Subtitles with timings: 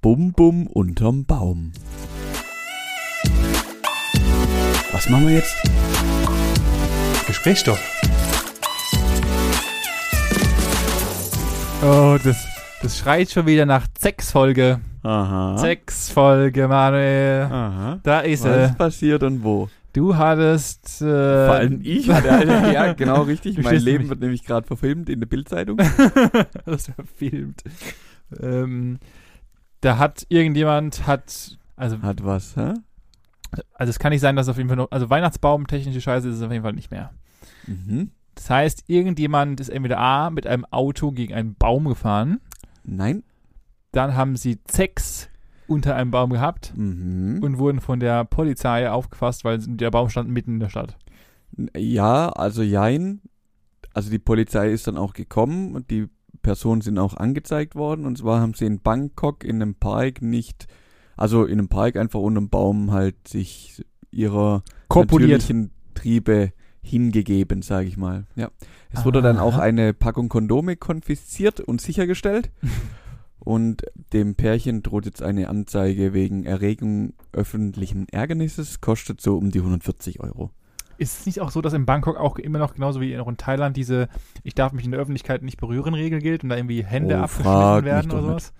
[0.00, 1.72] Bum Bum unterm Baum.
[4.92, 5.54] Was machen wir jetzt?
[7.26, 7.80] Gesprächsstoff.
[11.82, 12.36] Oh, das,
[12.82, 14.80] das schreit schon wieder nach Sex-Folge.
[15.02, 15.56] Aha.
[15.58, 17.42] Sex-Folge, Manuel.
[17.50, 18.00] Aha.
[18.02, 18.64] Da ist Was er.
[18.66, 19.68] ist passiert und wo?
[19.92, 21.00] Du hattest.
[21.02, 23.56] Äh, Vor allem ich hatte eine, ja, genau richtig.
[23.56, 25.76] Du mein Leben nämlich- wird nämlich gerade verfilmt in der Bildzeitung.
[26.66, 27.62] das verfilmt.
[28.40, 28.98] Ähm,
[29.80, 31.58] da hat irgendjemand hat.
[31.76, 32.74] Also, Hat was, hä?
[33.74, 34.90] also es kann nicht sein, dass auf jeden Fall noch.
[34.90, 37.10] Also Weihnachtsbaum, technische Scheiße ist es auf jeden Fall nicht mehr.
[37.66, 38.10] Mhm.
[38.34, 42.40] Das heißt, irgendjemand ist entweder A mit einem Auto gegen einen Baum gefahren,
[42.84, 43.22] Nein.
[43.92, 45.28] dann haben sie Sex
[45.66, 47.40] unter einem Baum gehabt Mhm.
[47.42, 50.96] und wurden von der Polizei aufgefasst, weil der Baum stand mitten in der Stadt.
[51.76, 53.20] Ja, also jein.
[53.94, 56.08] Also die Polizei ist dann auch gekommen und die
[56.50, 58.06] Personen sind auch angezeigt worden.
[58.06, 60.66] Und zwar haben sie in Bangkok in einem Park nicht,
[61.16, 65.42] also in einem Park einfach unter einem Baum halt sich ihrer Korpuliert.
[65.42, 68.26] natürlichen Triebe hingegeben, sage ich mal.
[68.34, 68.50] Ja.
[68.90, 72.50] Es wurde dann auch eine Packung Kondome konfisziert und sichergestellt.
[73.42, 79.60] Und dem Pärchen droht jetzt eine Anzeige wegen Erregung öffentlichen Ärgernisses, kostet so um die
[79.60, 80.50] 140 Euro.
[81.00, 83.38] Ist es nicht auch so, dass in Bangkok auch immer noch, genauso wie auch in
[83.38, 84.08] Thailand, diese
[84.42, 87.22] Ich darf mich in der Öffentlichkeit nicht berühren Regel gilt und da irgendwie Hände Oh,
[87.22, 88.52] abgeschnitten werden oder sowas?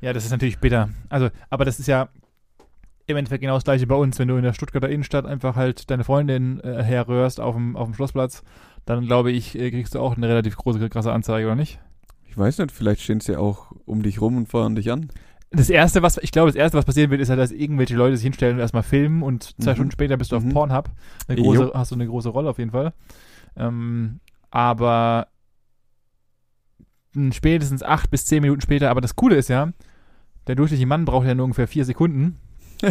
[0.00, 0.88] Ja, das ist natürlich bitter.
[1.10, 2.08] Also, aber das ist ja
[3.06, 4.18] im Endeffekt genau das gleiche bei uns.
[4.18, 7.86] Wenn du in der Stuttgarter Innenstadt einfach halt deine Freundin äh, herrührst auf dem, auf
[7.86, 8.42] dem Schlossplatz,
[8.86, 11.80] dann glaube ich, äh, kriegst du auch eine relativ große, krasse Anzeige, oder nicht?
[12.26, 15.10] Ich weiß nicht, vielleicht stehen sie auch um dich rum und feuern dich an.
[15.50, 18.16] Das erste, was ich glaube, das erste, was passieren wird, ist halt, dass irgendwelche Leute
[18.16, 19.76] sich hinstellen und erstmal filmen und zwei Mhm.
[19.76, 20.52] Stunden später bist du auf Mhm.
[20.52, 20.90] Pornhub.
[21.26, 21.44] Eine Jo.
[21.44, 22.92] große, hast du eine große Rolle auf jeden Fall.
[23.56, 25.28] Ähm, aber
[27.32, 29.72] spätestens acht bis zehn Minuten später, aber das Coole ist ja,
[30.46, 32.36] der durchschnittliche Mann braucht ja nur ungefähr vier Sekunden.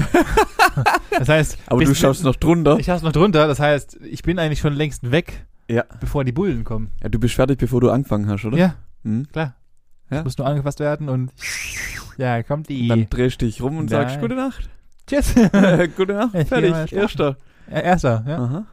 [1.17, 2.77] das heißt, Aber du schaust noch drunter.
[2.79, 5.85] ich hab's noch drunter, das heißt, ich bin eigentlich schon längst weg, Ja.
[5.99, 6.89] bevor die Bullen kommen.
[7.01, 7.09] ja.
[7.09, 8.57] Du bist fertig, bevor du angefangen hast, oder?
[8.57, 9.27] Ja, Hm?
[9.31, 9.55] klar.
[10.09, 10.23] Ja.
[10.23, 11.31] Muss nur angefasst werden und
[12.17, 12.87] ja, kommt die.
[12.87, 14.21] Dann drehst du dich rum und sagst Nein.
[14.21, 14.69] Gute Nacht.
[15.07, 15.33] Tschüss.
[15.97, 16.93] Gute Nacht, Ich fertig.
[16.93, 17.37] Erster.
[17.69, 18.37] Ja, Erster, ja.
[18.37, 18.65] Aha.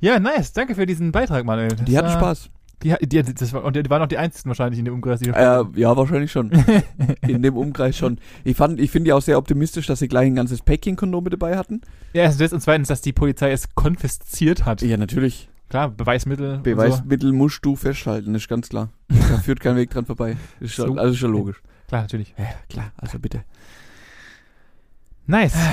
[0.00, 0.52] Ja, nice.
[0.52, 1.68] Danke für diesen Beitrag, Manuel.
[1.68, 2.50] Das Die hatten war- Spaß.
[2.82, 5.28] Die, die, das war, und die waren auch die einzigen wahrscheinlich in dem Umkreis, die
[5.28, 6.50] Äh, ja, wahrscheinlich schon.
[7.22, 8.18] In dem Umkreis schon.
[8.42, 11.30] Ich fand, ich finde ja auch sehr optimistisch, dass sie gleich ein ganzes Päckchen Kondome
[11.30, 11.82] dabei hatten.
[12.12, 14.82] Ja, erstens das und zweitens, dass die Polizei es konfisziert hat.
[14.82, 15.48] Ja, natürlich.
[15.72, 16.58] Klar, Beweismittel.
[16.58, 18.90] Beweismittel musst du festhalten, ist ganz klar.
[19.08, 20.36] Da führt kein Weg dran vorbei.
[20.60, 20.96] Ist schon, So.
[21.00, 21.56] also ist schon logisch.
[21.62, 21.88] So.
[21.88, 22.34] Klar, natürlich.
[22.36, 23.42] Ja, klar, also bitte.
[25.26, 25.54] Nice.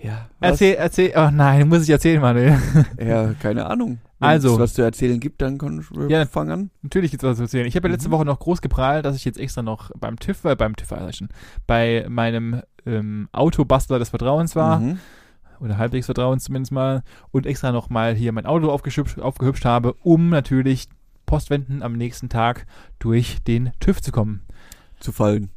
[0.00, 0.28] Ja.
[0.40, 1.12] Erzähl, erzähl.
[1.16, 2.56] Oh nein, muss ich erzählen, Manuel.
[3.04, 3.98] Ja, keine Ahnung.
[4.20, 4.52] Wenn Also.
[4.54, 6.24] es was zu erzählen gibt, dann kannst du Ja.
[6.24, 6.70] fangen an.
[6.82, 7.66] Natürlich gibt's was zu erzählen.
[7.66, 8.12] Ich habe ja letzte Mhm.
[8.12, 11.10] Woche noch groß geprahlt, dass ich jetzt extra noch beim TÜV, äh, beim TÜV, also
[11.12, 11.28] schon,
[11.66, 14.78] bei meinem ähm, Autobastler des Vertrauens war.
[14.78, 15.00] Mhm.
[15.60, 19.94] Oder halbwegs Vertrauens zumindest mal, und extra noch mal hier mein Auto aufgehübscht, aufgehübscht habe,
[20.02, 20.88] um natürlich
[21.26, 22.66] Postwenden am nächsten Tag
[22.98, 24.42] durch den TÜV zu kommen.
[25.00, 25.50] Zu fallen.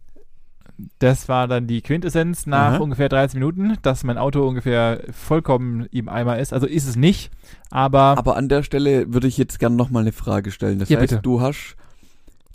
[0.99, 2.77] Das war dann die Quintessenz nach Aha.
[2.77, 6.53] ungefähr 13 Minuten, dass mein Auto ungefähr vollkommen im Eimer ist.
[6.53, 7.31] Also ist es nicht,
[7.69, 10.79] aber, Aber an der Stelle würde ich jetzt gerne nochmal eine Frage stellen.
[10.79, 11.21] Das Ja, heißt, bitte.
[11.21, 11.75] du hast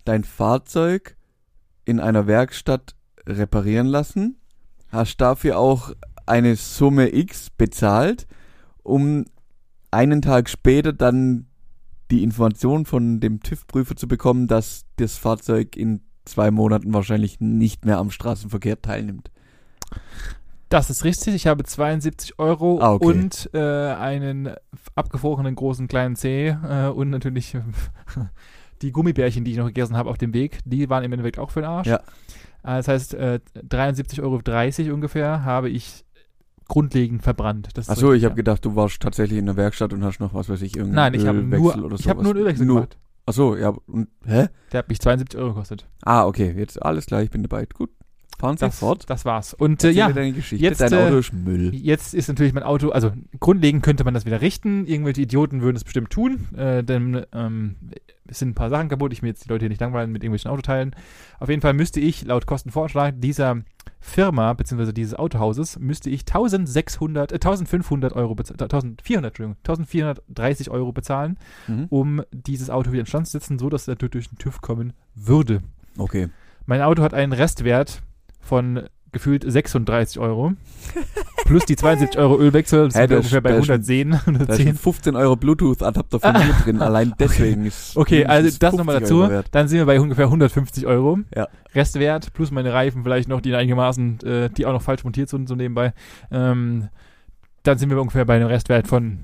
[0.04, 1.16] dein Fahrzeug
[1.84, 2.96] in einer Werkstatt
[3.26, 4.36] reparieren lassen,
[4.90, 5.92] hast dafür auch
[6.26, 8.26] eine Summe X bezahlt,
[8.82, 9.24] um
[9.90, 11.46] einen Tag später dann
[12.10, 17.84] die Information von dem TÜV-Prüfer zu bekommen, dass das Fahrzeug in zwei Monaten wahrscheinlich nicht
[17.84, 19.30] mehr am Straßenverkehr teilnimmt.
[20.68, 21.34] das ist richtig.
[21.34, 23.06] Ich habe 72 Euro Ah, okay.
[23.06, 23.58] und äh,
[23.94, 24.50] einen
[24.94, 27.56] abgefrorenen großen kleinen C äh, und natürlich
[28.82, 31.50] die Gummibärchen, die ich noch gegessen habe auf dem Weg, die waren im Endeffekt auch
[31.50, 31.86] für den Arsch.
[31.86, 31.96] Ja.
[31.96, 34.22] Äh, Das heißt, äh, 73,30
[34.86, 36.04] Euro ungefähr habe ich
[36.68, 37.68] grundlegend verbrannt.
[37.74, 38.36] Das Achso, ich habe ja.
[38.36, 41.20] gedacht, du warst tatsächlich in der Werkstatt und hast noch was weiß ich, irgendeinen Nein,
[41.20, 42.24] ich habe nur, oder ich habe sowas.
[42.24, 42.98] nur einen Ölwechsel Nur- gemacht.
[43.28, 44.46] Achso, ja, und, hä?
[44.70, 45.88] Der hat mich 72 Euro gekostet.
[46.02, 47.66] Ah, okay, jetzt alles klar, ich bin dabei.
[47.66, 47.90] Gut,
[48.38, 49.08] fahren Sie Das, fort.
[49.08, 49.54] das war's.
[49.54, 50.62] Und äh, ja, deine Geschichte.
[50.64, 51.74] jetzt, Dein äh, Auto ist Müll.
[51.74, 54.86] Jetzt ist natürlich mein Auto, also grundlegend könnte man das wieder richten.
[54.86, 57.76] Irgendwelche Idioten würden es bestimmt tun, äh, denn ähm,
[58.28, 59.12] es sind ein paar Sachen kaputt.
[59.12, 60.94] Ich will jetzt die Leute hier nicht langweilen mit irgendwelchen Autoteilen.
[61.38, 63.62] Auf jeden Fall müsste ich laut Kostenvorschlag dieser
[64.00, 64.92] Firma bzw.
[64.92, 71.86] dieses Autohauses müsste ich 1600, äh, 1500 Euro, bez- 1400, Entschuldigung, 1430 Euro bezahlen, Mhm.
[71.88, 74.60] um dieses Auto wieder in Stand zu setzen, so dass es natürlich durch den TÜV
[74.60, 75.62] kommen würde.
[75.98, 76.28] Okay.
[76.66, 78.02] Mein Auto hat einen Restwert
[78.46, 80.52] von gefühlt 36 Euro.
[81.46, 84.16] Plus die 72 Euro Ölwechsel, das Hä, sind wir ungefähr bei da ist- 110, Da
[84.16, 84.74] ist ein 110.
[84.76, 86.82] 15 Euro Bluetooth-Adapter von mir drin.
[86.82, 89.48] Allein deswegen ist Okay, also mindestens das nochmal 50 dazu.
[89.52, 91.18] Dann sind wir bei ungefähr 150 Euro.
[91.34, 91.48] Ja.
[91.74, 95.48] Restwert plus meine Reifen vielleicht noch, die einigermaßen, äh, die auch noch falsch montiert sind,
[95.48, 95.94] so nebenbei.
[96.30, 96.88] Ähm,
[97.62, 99.20] dann sind wir ungefähr bei einem Restwert von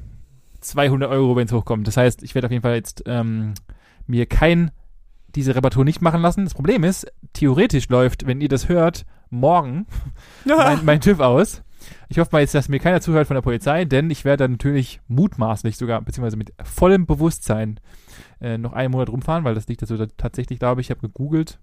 [0.61, 1.87] 200 Euro, wenn es hochkommt.
[1.87, 3.55] Das heißt, ich werde auf jeden Fall jetzt ähm,
[4.07, 4.71] mir kein
[5.35, 6.45] diese Reparatur nicht machen lassen.
[6.45, 9.87] Das Problem ist, theoretisch läuft, wenn ihr das hört, morgen
[10.45, 11.63] mein, mein TÜV aus.
[12.09, 14.53] Ich hoffe mal jetzt, dass mir keiner zuhört von der Polizei, denn ich werde dann
[14.53, 17.81] natürlich mutmaßlich sogar, beziehungsweise mit vollem Bewusstsein
[18.41, 21.59] äh, noch einen Monat rumfahren, weil das liegt also tatsächlich, glaube ich, ich habe gegoogelt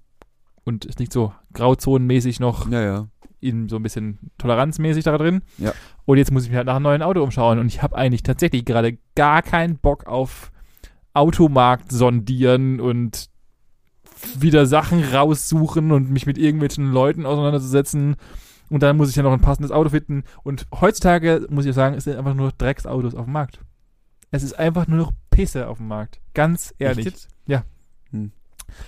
[0.66, 3.08] und es liegt so grauzonenmäßig noch Ja, ja.
[3.40, 5.42] in so ein bisschen toleranzmäßig da drin.
[5.58, 5.74] Ja.
[6.06, 8.24] Und jetzt muss ich mich halt nach einem neuen Auto umschauen und ich habe eigentlich
[8.24, 10.52] tatsächlich gerade gar keinen Bock auf
[11.14, 13.30] Automarkt sondieren und
[14.38, 18.16] wieder Sachen raussuchen und mich mit irgendwelchen Leuten auseinanderzusetzen.
[18.70, 20.24] Und dann muss ich ja noch ein passendes Auto finden.
[20.44, 23.60] Und heutzutage, muss ich sagen, es sind einfach nur Drecksautos auf dem Markt.
[24.32, 26.20] Es ist einfach nur noch Pisse auf dem Markt.
[26.34, 27.08] Ganz ehrlich.
[27.08, 27.30] Echt jetzt?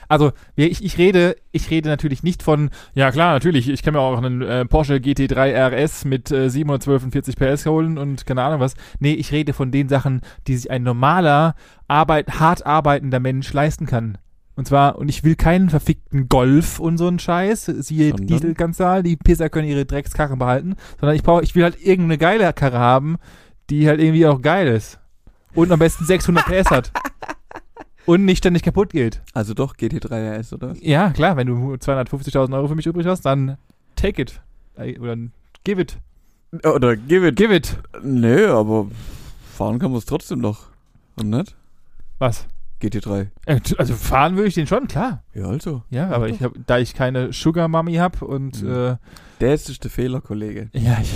[0.08, 4.00] Also, ich, ich rede, ich rede natürlich nicht von, ja klar, natürlich, ich kann mir
[4.00, 8.76] auch einen äh, Porsche GT3 RS mit äh, 742 PS holen und keine Ahnung was.
[9.00, 11.56] Nee, ich rede von den Sachen, die sich ein normaler,
[11.88, 14.18] arbeit, hart arbeitender Mensch leisten kann.
[14.56, 18.14] Und zwar, und ich will keinen verfickten Golf und so einen Scheiß, siehe?
[18.14, 22.52] Dieselskandal, die Pisser können ihre Dreckskarren behalten, sondern ich brauche, ich will halt irgendeine geile
[22.54, 23.18] Karre haben,
[23.70, 25.00] die halt irgendwie auch geil ist.
[25.56, 26.92] Und am besten 600 PS hat.
[28.06, 29.22] Und nicht ständig kaputt geht.
[29.34, 30.74] Also doch GT3 RS, oder?
[30.82, 33.58] Ja, klar, wenn du 250.000 Euro für mich übrig hast, dann
[33.96, 34.42] take it.
[34.76, 35.18] Oder
[35.64, 35.98] give it.
[36.66, 37.36] Oder give it.
[37.36, 37.78] Give it.
[38.04, 38.88] Nee, aber
[39.54, 40.70] fahren kann man es trotzdem noch.
[41.16, 41.56] Und nicht?
[42.18, 42.48] Was?
[42.82, 43.28] GT3.
[43.46, 45.24] Äh, Also fahren würde ich den schon, klar.
[45.34, 45.84] Ja, also.
[45.90, 48.70] Ja, aber ich hab, da ich keine Sugar Mummy habe und Mhm.
[48.72, 48.96] äh,
[49.40, 50.70] Das ist der Fehler, Kollege.
[50.74, 51.14] ja, ich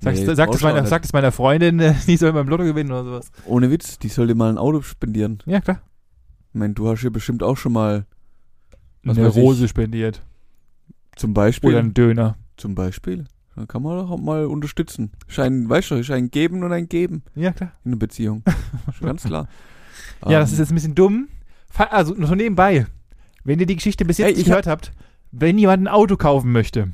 [0.00, 2.90] sag, Nee, sag, es meiner, sag es meiner Freundin, äh, die soll beim Lotto gewinnen
[2.92, 3.30] oder sowas.
[3.46, 5.38] Ohne Witz, die soll dir mal ein Auto spendieren.
[5.46, 5.82] Ja, klar.
[6.52, 8.06] Ich meine, du hast ja bestimmt auch schon mal
[9.04, 9.42] Eine weiß ich.
[9.42, 10.22] Rose spendiert.
[11.16, 11.70] zum Beispiel.
[11.70, 12.36] Oder einen Döner.
[12.56, 13.24] Zum Beispiel.
[13.56, 15.10] Dann kann man doch auch mal unterstützen.
[15.28, 17.72] Schein, weißt du, ist ein Geben und ein Geben Ja, klar.
[17.84, 18.42] in einer Beziehung.
[19.00, 19.48] Ganz klar.
[20.26, 21.28] Ja, das Ähm, ist jetzt ein bisschen dumm.
[21.76, 22.86] Also, nur so nebenbei.
[23.44, 24.92] Wenn ihr die Geschichte bis jetzt Ey, ich nicht gehört habt,
[25.32, 26.88] wenn jemand ein Auto kaufen möchte,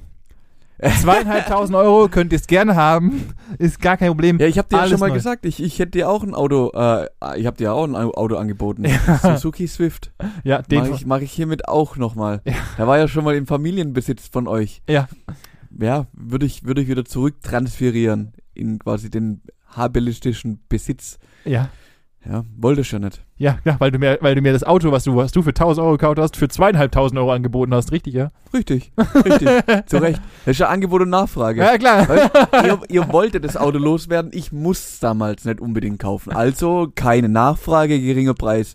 [1.00, 4.38] zweieinhalbtausend Euro könnt ihr es gerne haben, ist gar kein Problem.
[4.38, 5.14] Ja, ich habe dir ja Alles schon mal neu.
[5.14, 7.06] gesagt, ich, ich hätte dir auch ein Auto, äh,
[7.38, 8.84] ich habe dir auch ein Au- Auto angeboten.
[9.22, 10.12] Suzuki Swift.
[10.44, 12.42] Ja, den Mache ich, mach ich hiermit auch nochmal.
[12.44, 12.54] Ja.
[12.76, 14.82] Der war ja schon mal im Familienbesitz von euch.
[14.88, 15.08] Ja.
[15.78, 19.40] Ja, würde ich, würde ich wieder zurücktransferieren in quasi den
[19.74, 21.18] habilistischen Besitz.
[21.44, 21.68] ja,
[22.28, 23.24] Ja, wollte ich ja nicht.
[23.36, 25.50] ja, ja, weil du mir, weil du mir das Auto, was du, was du für
[25.50, 28.30] 1000 Euro gekauft hast, für zweieinhalbtausend Euro angeboten hast, richtig, ja?
[28.52, 28.92] Richtig,
[29.24, 29.48] richtig,
[29.86, 30.20] zu Recht.
[30.44, 31.60] Das ist ja Angebot und Nachfrage.
[31.60, 32.08] Ja, klar.
[32.08, 32.30] Weißt,
[32.64, 36.32] ihr, ihr wolltet das Auto loswerden, ich muss damals nicht unbedingt kaufen.
[36.32, 38.74] Also keine Nachfrage, geringer Preis.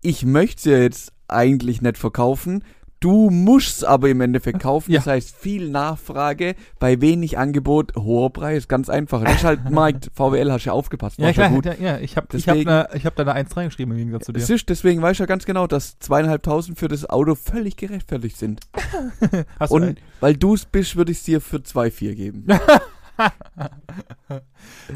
[0.00, 2.62] Ich möchte es ja jetzt eigentlich nicht verkaufen.
[3.00, 4.90] Du musst es aber im Endeffekt kaufen.
[4.90, 4.98] Ja.
[5.00, 8.68] Das heißt, viel Nachfrage, bei wenig Angebot, hoher Preis.
[8.68, 9.22] Ganz einfach.
[9.22, 10.10] Das ist halt Markt.
[10.14, 11.18] VWL hast du ja aufgepasst.
[11.18, 11.66] Ja, klar, gut.
[11.78, 14.38] ja, ich habe hab da, ich hab da eine 1 reingeschrieben im Gegensatz zu dir.
[14.48, 18.60] Ist, deswegen weißt du ja ganz genau, dass zweieinhalbtausend für das Auto völlig gerechtfertigt sind.
[19.60, 22.46] Hast du Und weil du es bist, würde ich es dir für 2,4 geben.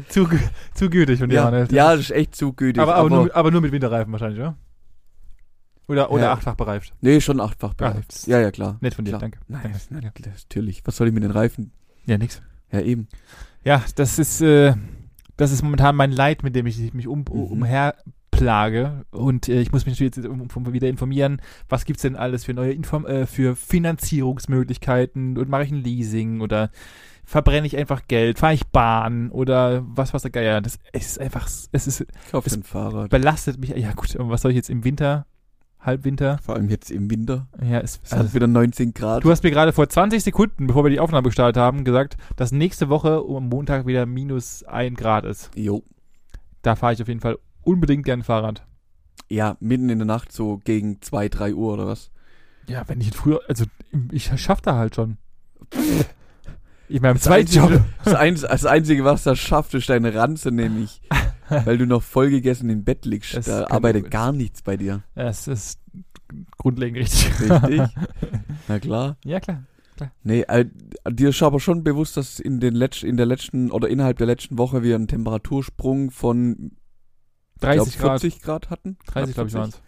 [0.09, 0.27] zu,
[0.73, 1.67] zu gütig von dir, ja, Manuel.
[1.71, 2.81] ja, das ist echt zu gütig.
[2.81, 4.55] aber, aber, nur, mit- aber nur mit Winterreifen wahrscheinlich, oder?
[5.91, 6.33] Oder, oder Ja.
[6.33, 6.93] achtfach bereift.
[7.01, 8.13] Nee, schon achtfach Ah, bereift.
[8.13, 8.77] das- Ja, ja, klar.
[8.81, 9.21] Nett von dir, Klar.
[9.21, 9.39] danke.
[9.47, 9.79] Nein, danke.
[9.89, 10.81] nein, natürlich.
[10.85, 11.71] Was soll ich mit den Reifen?
[12.05, 12.41] Ja, nix.
[12.71, 13.07] Ja, eben.
[13.63, 14.73] Ja, das ist, äh,
[15.37, 17.27] das ist momentan mein Leid, mit dem ich mich um, Mhm.
[18.31, 19.05] umherplage.
[19.11, 22.71] Und äh, ich muss mich natürlich jetzt wieder informieren, was gibt's denn alles für neue
[22.73, 26.69] Inform äh, für Finanzierungsmöglichkeiten und mache ich ein Leasing oder
[27.23, 30.61] verbrenne ich einfach Geld, fahre ich Bahn oder was was der Geier.
[30.61, 33.09] Das es ist einfach, es ist Kauf Es ein Fahrrad.
[33.09, 33.69] belastet mich.
[33.69, 35.25] Ja gut, und was soll ich jetzt im Winter,
[35.81, 36.37] Halbwinter?
[36.43, 37.47] Vor allem jetzt im Winter.
[37.61, 39.23] Ja, es, Es also, hat wieder 19 Grad.
[39.23, 42.51] Du hast mir gerade vor 20 Sekunden, bevor wir die Aufnahme gestartet haben, gesagt, dass
[42.51, 45.49] nächste Woche um Montag wieder minus ein Grad ist.
[45.55, 45.83] jo.
[46.61, 48.63] Da fahre ich auf jeden Fall unbedingt gern Fahrrad.
[49.29, 52.11] Ja, mitten in der Nacht, so gegen 2, 3 Uhr oder was.
[52.67, 53.65] Ja, wenn ich früher, also
[54.11, 55.17] ich schaff da halt schon.
[56.87, 57.81] Ich meine, Einzige, Zweitjob.
[58.03, 61.01] das, das Einzige, was das schafft, ist deine Ranze, nämlich.
[61.65, 63.35] Weil du noch vollgegessen im Bett liegst.
[63.35, 64.11] Das da arbeitet gut.
[64.11, 65.03] gar nichts bei dir.
[65.15, 65.79] Es ist
[66.57, 67.39] grundlegend richtig.
[67.41, 67.81] Richtig?
[68.67, 69.17] Na klar.
[69.25, 69.63] ja, klar.
[70.23, 70.65] Nee, äh,
[71.11, 74.25] dir ist aber schon bewusst, dass in, den Letz in der letzten oder innerhalb der
[74.25, 76.71] letzten Woche wir einen Temperatursprung von
[77.59, 78.21] 30 glaub, Grad.
[78.21, 78.97] 40 Grad hatten.
[79.07, 79.81] 30, glaube ich, waren es.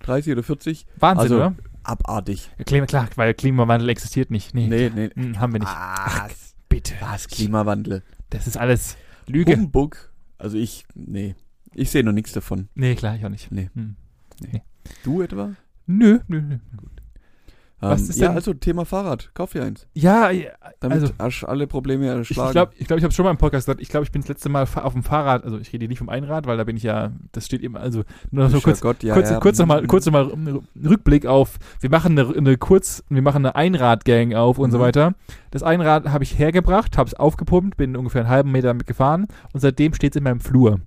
[0.00, 0.86] 30 oder 40.
[0.98, 1.54] Wahnsinn, Also, oder?
[1.82, 2.50] abartig.
[2.56, 4.54] Ja, Klima, klar, weil Klimawandel existiert nicht.
[4.54, 5.10] Nee, Nee, nee.
[5.14, 5.70] Hm, haben wir nicht.
[5.70, 6.54] Was?
[6.70, 6.94] Bitte.
[7.00, 7.28] Was?
[7.28, 8.02] Klimawandel.
[8.30, 8.96] Das ist alles
[9.26, 9.52] Lüge.
[9.54, 10.07] Humbug.
[10.38, 11.34] Also ich, nee.
[11.74, 12.68] Ich sehe noch nichts davon.
[12.74, 13.52] Nee, klar, ich auch nicht.
[13.52, 13.70] Nee.
[13.74, 13.96] Hm.
[15.04, 15.54] Du etwa?
[15.86, 16.58] Nö, nö, nö.
[17.80, 19.30] Was Ähm, ist ja, denn- also Thema Fahrrad.
[19.34, 19.86] Kauf dir eins.
[19.94, 22.50] Ja, ja, Damit Also- alle Probleme ich erschlagen.
[22.52, 24.28] glaube, ich, glaub, ich habe schon mal im Podcast gesagt, ich glaube, ich bin das
[24.28, 26.76] letzte Mal auf dem Fahrrad, also ich rede hier nicht vom Einrad, weil da bin
[26.76, 29.38] ich ja, das steht eben, also nur noch so kurz, Gott, ja, kurz, ja.
[29.40, 33.54] kurz nochmal, kurz noch mal Rückblick auf, wir machen eine, eine kurz, wir machen eine
[33.54, 34.82] Einradgang auf und so Mhm.
[34.82, 35.14] weiter.
[35.52, 39.26] Das Einrad habe ich hergebracht, habe es aufgepumpt, bin ungefähr einen halben Meter damit gefahren
[39.52, 40.80] und seitdem steht es in meinem Flur.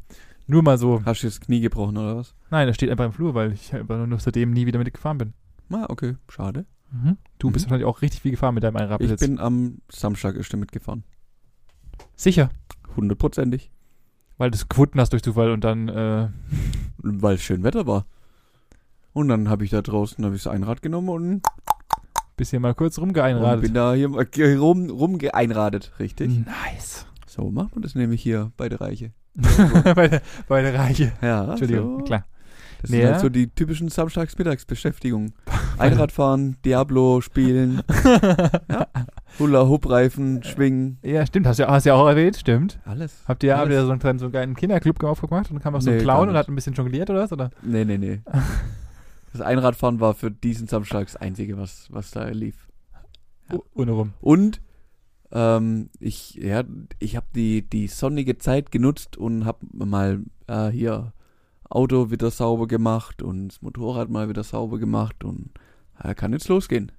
[0.47, 2.35] Nur mal so, Hast du das Knie gebrochen oder was?
[2.49, 5.17] nein, das steht einfach im Flur, weil ich einfach nur seitdem nie wieder mit gefahren
[5.17, 5.33] bin.
[5.71, 6.15] Ah, okay.
[6.29, 6.65] Schade.
[7.39, 7.69] Du bist Mhm.
[7.71, 10.71] wahrscheinlich auch richtig viel gefahren mit deinem Einrad bis Ich bin am Samstag erst damit
[10.71, 11.03] gefahren.
[12.15, 12.49] Sicher,
[12.95, 13.71] Hundertprozentig.
[14.37, 16.27] weil du es gefunden hast durch Zufall und dann, äh,
[16.97, 18.05] Weil es schön Wetter war.
[19.13, 21.41] Und dann habe ich da draußen hab ich das Einrad genommen und,
[22.37, 23.61] bist hier mal kurz und rumgeeinradet.
[23.61, 24.09] bin da hier
[24.59, 26.45] rum, rumgeeinradet, richtig?
[26.45, 27.05] Nice.
[27.27, 29.11] So macht man das nämlich hier bei der Reiche.
[29.95, 31.13] bei, der, bei der Reiche.
[31.21, 32.03] Ja, Entschuldigung, so.
[32.05, 32.25] klar.
[32.81, 33.11] Das Nee, sind ja.
[33.13, 35.33] halt so die typischen Samstagsmittagsbeschäftigungen.
[35.81, 37.81] Einradfahren, Diablo spielen,
[39.39, 42.79] Hula-Hoop-Reifen, schwingen, Ja, stimmt, hast du hast ja auch erwähnt, stimmt.
[42.85, 43.23] alles.
[43.27, 45.81] Habt ihr, habt ihr so einen, so einen geilen Kinderclub aufgemacht und dann kam auch
[45.81, 47.31] so ein Nee, Clown gar und hat ein bisschen jongliert oder was?
[47.31, 47.49] Oder?
[47.61, 48.21] Nee, nee, nee.
[49.33, 52.67] Das Einradfahren war für diesen Samstag das Einzige, was, was da lief.
[53.49, 53.55] Ja.
[53.59, 54.13] Oh, Ohne rum.
[54.19, 54.59] Und
[55.31, 56.65] ähm, ich, ja,
[56.99, 61.13] ich habe die, die sonnige Zeit genutzt und habe mal äh, hier
[61.69, 65.51] Auto wieder sauber gemacht und das Motorrad mal wieder sauber gemacht und
[66.15, 66.91] kann jetzt losgehen.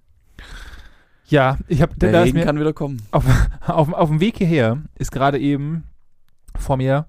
[1.26, 3.02] Ja, ich habe Der da Regen mir kann wieder kommen.
[3.10, 3.24] auf,
[3.66, 5.84] auf dem Weg hierher ist gerade eben
[6.58, 7.06] vor mir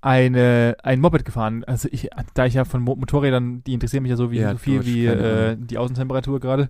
[0.00, 1.64] eine, ein Moped gefahren.
[1.64, 4.52] Also ich, da ich ja von Mo Motorrädern, die interessieren mich ja so, wie, Ja,
[4.52, 6.68] so viel wie äh, die Außentemperatur gerade.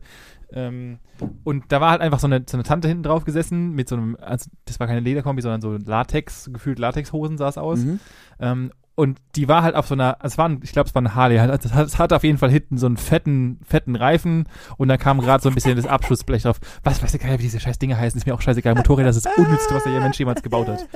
[0.50, 0.98] Ähm,
[1.44, 3.96] und da war halt einfach so eine, so eine Tante hinten drauf gesessen mit so
[3.96, 7.80] einem, also das war keine Lederkombi, sondern so Latex, gefühlt Latexhosen sah es aus.
[7.80, 8.00] Mhm.
[8.40, 11.00] Ähm, und die war halt auf so einer, es war, ein, ich glaube, es war
[11.00, 11.36] eine Harley.
[11.38, 14.88] halt- Es hat, es hat auf jeden Fall hinten so einen fetten, fetten Reifen und
[14.88, 16.58] da kam gerade so ein bisschen das Abschussblech drauf.
[16.82, 18.74] Was weiß ich gar nicht, wie diese scheiß Dinge heißen, ist mir auch scheißegal.
[18.74, 20.88] Motorräder, das ist das Unnützste, was der Mensch jemals gebaut hat.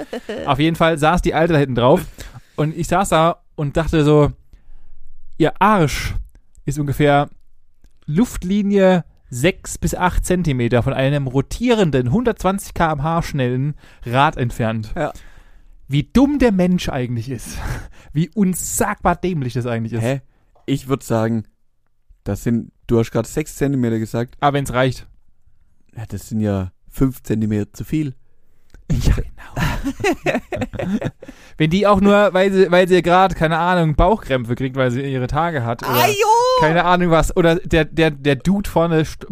[0.47, 2.05] Auf jeden Fall saß die Alte da hinten drauf
[2.57, 4.33] und ich saß da und dachte so,
[5.39, 6.15] ihr Arsch
[6.65, 7.29] ist ungefähr
[8.07, 14.93] Luftlinie 6 bis 8 Zentimeter von einem rotierenden 120 km/h schnellen Rad entfernt.
[14.97, 15.13] Ja.
[15.93, 17.59] Wie dumm der Mensch eigentlich ist.
[18.13, 20.03] Wie unsagbar dämlich das eigentlich ist.
[20.03, 20.21] Hä?
[20.67, 21.45] Ich würde sagen,
[22.25, 25.07] das sind, du hast gerade 6 Zentimeter gesagt, Aber wenn es reicht.
[25.97, 28.15] ja, das sind ja 5 Zentimeter zu viel.
[28.91, 31.11] Ja, genau.
[31.57, 35.01] wenn die auch nur, weil sie, weil sie gerade, keine Ahnung, Bauchkrämpfe kriegt, weil sie
[35.03, 35.83] ihre Tage hat.
[35.83, 36.07] Oder
[36.61, 37.35] keine Ahnung was.
[37.37, 39.27] Oder der, der, der Dude vorne st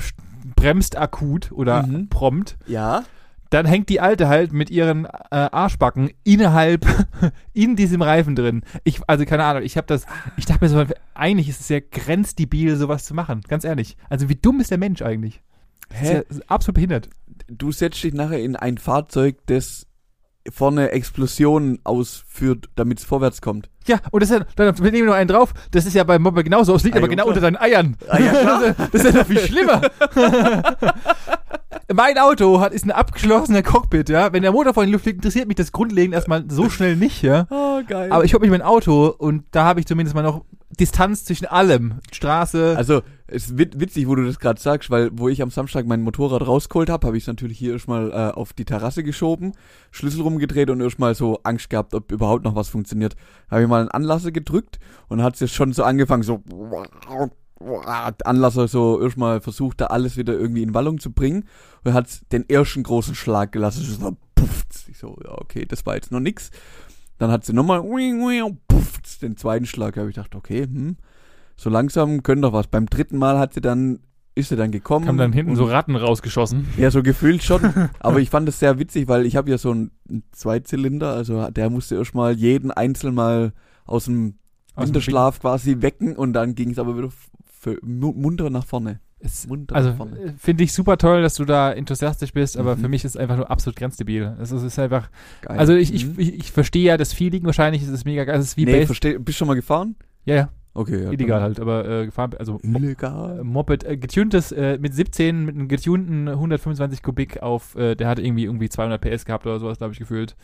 [0.00, 0.14] st
[0.56, 2.08] bremst akut oder Mhm.
[2.08, 2.56] prompt.
[2.66, 3.04] Ja?
[3.50, 6.86] Dann hängt die Alte halt mit ihren äh, Arschbacken innerhalb
[7.52, 8.62] in diesem Reifen drin.
[8.84, 10.84] Ich, also keine Ahnung, ich habe das, ich dachte mir so,
[11.14, 13.96] eigentlich ist es ja grenzdebil, sowas zu machen, ganz ehrlich.
[14.08, 15.42] Also wie dumm ist der Mensch eigentlich?
[15.88, 16.14] Das Hä?
[16.14, 17.08] ja das absolut behindert.
[17.48, 19.86] Du setzt dich nachher in ein Fahrzeug, das
[20.50, 23.68] vorne Explosionen ausführt, damit es vorwärts kommt.
[23.86, 26.22] Ja, und das ist ja, dann wir nehmen noch einen drauf, das ist ja beim
[26.22, 27.36] Moped genauso, es liegt Ah, aber ja, genau klar.
[27.36, 27.96] unter deinen Eiern.
[28.08, 28.74] Ah, ja, klar.
[28.92, 29.80] das ist ja noch viel schlimmer.
[31.94, 34.32] mein Auto hat, ist ein abgeschlossener Cockpit, ja.
[34.32, 36.96] Wenn der Motor vor in die Luft liegt, interessiert mich das grundlegend erstmal so schnell
[36.96, 37.46] nicht, ja.
[37.50, 38.10] Oh, geil.
[38.10, 40.44] Aber ich hole mich mein Auto und da habe ich zumindest mal noch
[40.80, 42.00] Distanz zwischen allem.
[42.12, 42.74] Straße.
[42.76, 45.86] Also, es ist wit- witzig, wo du das gerade sagst, weil wo ich am Samstag
[45.86, 49.52] mein Motorrad rausgeholt habe, habe ich es natürlich hier erstmal äh, auf die Terrasse geschoben,
[49.92, 53.14] Schlüssel rumgedreht und erstmal so Angst gehabt, ob überhaupt noch was funktioniert.
[53.50, 54.78] Habe ich mal einen Anlasser gedrückt
[55.08, 56.42] und hat es schon so angefangen, so
[57.60, 61.44] Anlasser so erstmal versucht, da alles wieder irgendwie in Wallung zu bringen
[61.84, 63.82] und hat den ersten großen Schlag gelassen.
[63.82, 64.88] So, pufft.
[64.88, 66.50] Ich so, ja, okay, das war jetzt noch nix.
[67.18, 67.82] Dann hat sie nochmal
[68.68, 69.96] pufft, den zweiten Schlag.
[69.96, 70.96] habe ich gedacht, okay, hm,
[71.56, 72.66] so langsam können doch was.
[72.66, 74.00] Beim dritten Mal hat sie dann,
[74.34, 75.06] ist sie dann gekommen.
[75.06, 76.68] Kam dann hinten so Ratten rausgeschossen.
[76.76, 77.62] Ja, so gefühlt schon.
[78.00, 81.50] Aber ich fand es sehr witzig, weil ich habe ja so einen einen Zweizylinder, also
[81.50, 83.52] der musste erstmal jeden einzeln mal
[83.86, 84.34] aus dem
[84.76, 87.08] Winterschlaf quasi wecken und dann ging es aber wieder
[87.66, 89.00] für, mu- munter nach vorne.
[89.18, 92.80] Es, also äh, finde ich super toll, dass du da enthusiastisch bist, aber Mhm.
[92.82, 94.36] für mich ist es einfach nur absolut grenzdebil.
[94.40, 95.08] Es ist, es ist einfach,
[95.40, 95.58] Geil.
[95.58, 96.14] also ich, ich, Mhm.
[96.18, 98.38] ich, ich verstehe ja das Feeling wahrscheinlich, es ist mega geil.
[98.38, 98.86] Es ist wie nee, Base.
[98.86, 99.96] versteh, bist du schon mal gefahren?
[100.26, 101.10] Ja, ja, Okay, ja.
[101.10, 103.40] illegal halt, aber äh, gefahren, also Illegal.
[103.40, 108.08] äh, Moped, äh, getuntes, äh, mit 17, mit einem getunten 125 Kubik auf, äh, der
[108.08, 110.36] hatte irgendwie irgendwie 200 PS gehabt oder sowas, glaube ich, gefühlt.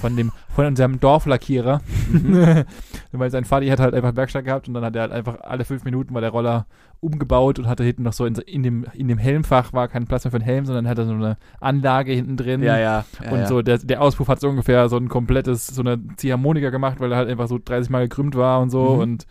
[0.00, 1.80] Von dem, von unserem Dorflackierer.
[2.12, 2.64] Mhm.
[3.12, 5.64] Weil sein Vati hat halt einfach Werkstatt gehabt und dann hat er halt einfach alle
[5.64, 6.66] fünf Minuten war der Roller
[7.00, 10.24] umgebaut und hatte hinten noch so in, in, dem, in dem Helmfach war kein Platz
[10.24, 12.62] mehr für einen Helm, sondern hatte so eine Anlage hinten drin.
[12.62, 13.04] Ja, ja.
[13.28, 13.46] und ja.
[13.46, 17.10] so der, der Auspuff hat so ungefähr so ein komplettes, so eine Ziehharmonika gemacht, weil
[17.10, 19.00] er halt einfach so 30 Mal gekrümmt war und so Mhm.
[19.00, 19.26] und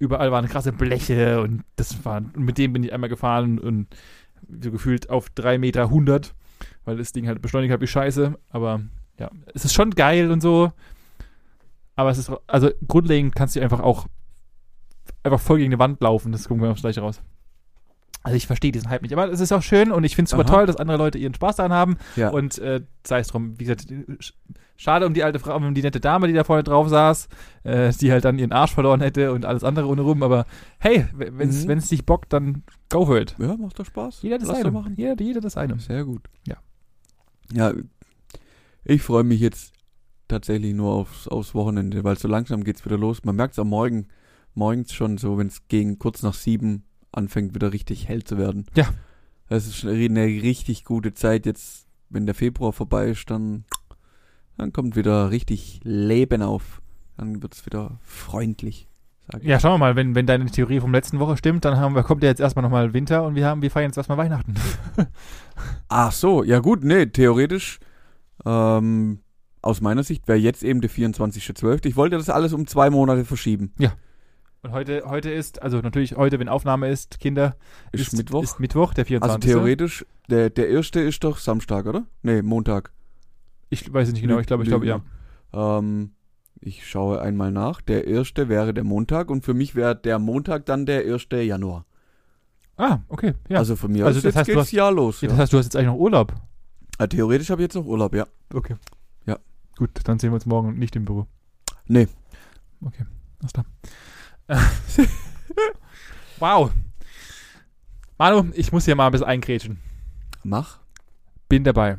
[0.00, 3.86] überall waren krasse Bleche und das war, und mit dem bin ich einmal gefahren und
[4.62, 6.34] so gefühlt auf 3 Meter 100,
[6.84, 8.80] weil das Ding halt beschleunigt hat wie Scheiße, aber
[9.18, 10.72] ja, es ist schon geil und so,
[11.94, 14.06] aber es ist, also grundlegend kannst du einfach auch
[15.22, 17.20] einfach voll gegen die Wand laufen, das gucken wir aufs Gleiche raus.
[18.22, 20.30] Also ich verstehe diesen Hype nicht, aber es ist auch schön und ich finde es
[20.30, 20.50] super Aha.
[20.50, 22.30] toll, dass andere Leute ihren Spaß daran haben ja.
[22.30, 23.86] und äh, sei es drum, wie gesagt,
[24.80, 27.28] schade um die alte Frau, um die nette Dame, die da vorne drauf saß,
[27.64, 30.46] äh, die halt dann ihren Arsch verloren hätte und alles andere ohne rum, aber
[30.78, 31.78] hey, wenn es Mhm.
[31.88, 33.36] dich bockt, dann go for it.
[33.38, 34.22] ja, macht doch Spaß.
[34.22, 34.70] Jeder das Lass eine.
[34.70, 34.94] machen.
[34.96, 35.78] Jeder, jeder das eine.
[35.78, 36.22] Sehr gut.
[36.48, 36.56] Ja.
[37.52, 37.72] Ja,
[38.84, 39.72] ich freue mich jetzt
[40.28, 43.24] tatsächlich nur aufs, aufs Wochenende, weil so langsam geht's wieder los.
[43.24, 44.06] Man merkt es am Morgen,
[44.54, 48.66] morgens schon so, wenn es gegen kurz nach sieben anfängt, wieder richtig hell zu werden.
[48.76, 48.88] Ja.
[49.48, 53.64] Das ist schon eine richtig gute Zeit jetzt, wenn der Februar vorbei ist, dann,
[54.60, 56.82] dann kommt wieder richtig Leben auf.
[57.16, 58.88] Dann wird's wieder freundlich.
[59.42, 62.02] Ja, schauen wir mal, wenn, wenn deine Theorie vom letzten Woche stimmt, dann haben wir,
[62.02, 64.54] kommt ja jetzt erstmal nochmal Winter und wir haben, wir feiern jetzt erstmal Weihnachten.
[65.88, 67.78] Ach so, ja gut, nee, theoretisch,
[68.44, 69.20] ähm,
[69.62, 71.86] aus meiner Sicht wäre jetzt eben der 24.12.
[71.86, 73.72] Ich wollte das alles um zwei Monate verschieben.
[74.62, 77.56] Und heute, heute ist, also natürlich heute, wenn Aufnahme ist, Kinder,
[77.92, 78.42] Ist, Mittwoch.
[78.42, 79.36] Ist Mittwoch, der 24.
[79.36, 82.04] also theoretisch, der, der erste ist doch Samstag, oder?
[82.22, 82.92] Nee, Montag.
[83.70, 85.00] Ich weiß nicht genau, ich glaube, ich glaube, ja.
[85.52, 86.12] Ähm,
[86.60, 87.80] ich schaue einmal nach.
[87.80, 91.28] Der erste wäre der Montag und für mich wäre der Montag dann der 1.
[91.30, 91.86] Januar.
[92.76, 93.58] Ah, okay, ja.
[93.58, 95.20] Also von mir Also aus das jetzt heißt, geht's hast- Jahr los.
[95.20, 95.32] Ja, Ja.
[95.34, 96.34] Das heißt, du hast jetzt eigentlich noch Urlaub.
[96.98, 98.26] Ah, theoretisch habe ich jetzt noch Urlaub, ja.
[98.52, 98.76] Okay.
[99.26, 99.38] Ja.
[99.78, 101.26] Gut, dann sehen wir uns morgen nicht im Büro.
[101.86, 102.08] Nee.
[102.82, 103.04] Okay,
[103.40, 103.66] alles klar.
[106.38, 106.70] wow.
[108.18, 109.78] Manu, ich muss hier mal ein bisschen eingrätschen.
[110.42, 110.80] Mach.
[111.48, 111.96] Bin dabei.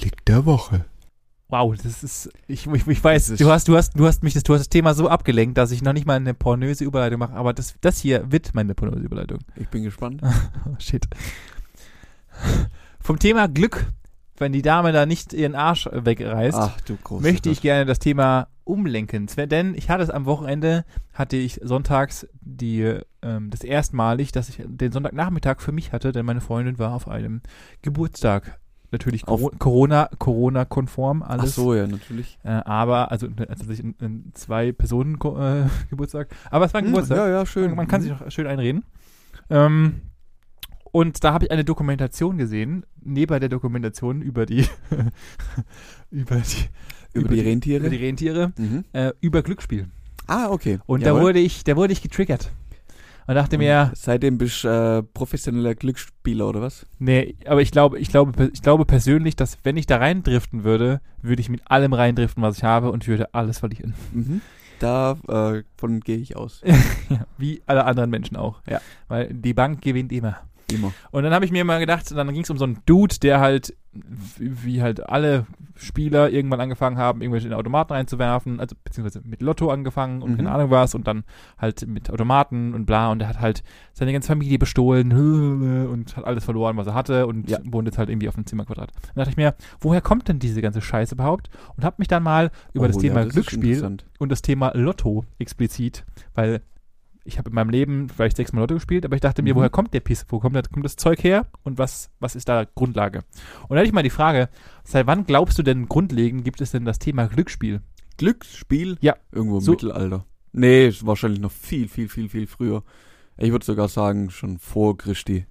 [0.00, 0.86] Klick der Woche.
[1.48, 4.44] Wow, das ist, ich, ich, ich weiß, du hast, du hast, du hast mich, das,
[4.44, 7.32] du hast das Thema so abgelenkt, dass ich noch nicht mal eine pornöse Überleitung mache,
[7.32, 9.40] aber das, das hier wird meine pornöse Überleitung.
[9.56, 10.22] Ich bin gespannt.
[10.66, 11.06] Oh, shit.
[13.00, 13.86] Vom Thema Glück,
[14.36, 16.78] wenn die Dame da nicht ihren Arsch wegreißt, Ach
[17.20, 19.26] möchte ich gerne das Thema umlenken.
[19.26, 24.48] Sven, Denn ich hatte es am Wochenende, hatte ich sonntags die, ähm, das erstmalig, dass
[24.48, 27.42] ich den Sonntagnachmittag für mich hatte, denn meine Freundin war auf einem
[27.82, 28.60] Geburtstag.
[28.92, 31.54] Natürlich Auf- Coro- Corona, Corona-konform Ach alles.
[31.54, 32.38] so, ja, natürlich.
[32.42, 36.28] Äh, aber, also äh, tatsächlich ein, ein zwei Personen äh, Geburtstag.
[36.50, 37.18] Aber es war ein Hm, Geburtstag.
[37.18, 37.74] Ja, ja, schön.
[37.74, 38.84] Man kann sich noch schön einreden.
[39.48, 40.00] Ähm,
[40.92, 44.66] und da habe ich eine Dokumentation gesehen, neben der Dokumentation über die
[46.10, 46.68] über die
[47.12, 47.80] über, die Rentiere.
[47.80, 48.84] über die Rentiere, mhm.
[48.92, 49.88] äh, über Glücksspiel.
[50.26, 50.78] Ah, okay.
[50.86, 51.18] Und Jawohl.
[51.20, 52.50] da wurde ich, da wurde ich getriggert.
[53.30, 56.84] Und dachte mir, Und Seitdem bist du äh, professioneller Glücksspieler, oder was?
[56.98, 61.00] nee, aber ich glaube, ich glaube, ich glaube persönlich, dass wenn ich da reindriften würde,
[61.22, 63.94] würde ich mit allem reindriften, was ich habe und würde alles verlieren.
[64.12, 64.40] Mhm.
[64.80, 66.62] Davon gehe ich aus.
[67.08, 68.62] ja, wie alle anderen Menschen auch.
[68.68, 68.80] Ja.
[69.06, 70.38] Weil die Bank gewinnt immer.
[70.72, 70.92] Immer.
[71.12, 73.38] Und dann habe ich mir mal gedacht, dann ging es um so einen Dude, der
[73.40, 79.42] halt, wie halt alle Spieler irgendwann angefangen haben, irgendwelche in Automaten reinzuwerfen, also beziehungsweise mit
[79.42, 80.36] Lotto angefangen und Mhm.
[80.36, 81.24] keine Ahnung was und dann
[81.58, 85.10] halt mit Automaten und bla und der hat halt seine ganze Familie bestohlen
[85.90, 87.58] und hat alles verloren, was er hatte und Ja.
[87.64, 88.92] wohnt jetzt halt irgendwie auf einem Zimmerquadrat.
[89.06, 91.50] Dann dachte ich mir, woher kommt denn diese ganze Scheiße überhaupt?
[91.76, 94.70] Und habe mich dann mal über das Oh, Thema ja, das Glücksspiel und das Thema
[94.76, 96.60] Lotto explizit, weil
[97.24, 99.58] ich habe in meinem Leben vielleicht sechsmal Lotto gespielt, aber ich dachte mir, Mhm.
[99.58, 100.24] woher kommt der Piss?
[100.28, 103.18] Wo kommt, das- kommt das Zeug her und was, was ist da Grundlage?
[103.68, 104.48] Und da hatte ich mal die Frage,
[104.84, 107.80] seit wann glaubst du denn grundlegend gibt es denn das Thema Glücksspiel?
[108.16, 108.98] Glücksspiel?
[109.00, 109.16] Ja.
[109.32, 110.24] Irgendwo im So- Mittelalter.
[110.52, 112.82] Nee, ist wahrscheinlich noch viel, viel, viel, viel früher.
[113.38, 115.46] Ich würde sogar sagen, schon vor Christi.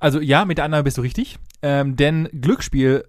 [0.00, 3.04] Also ja, mit der Annahme bist du richtig, ähm, denn Glücksspiel,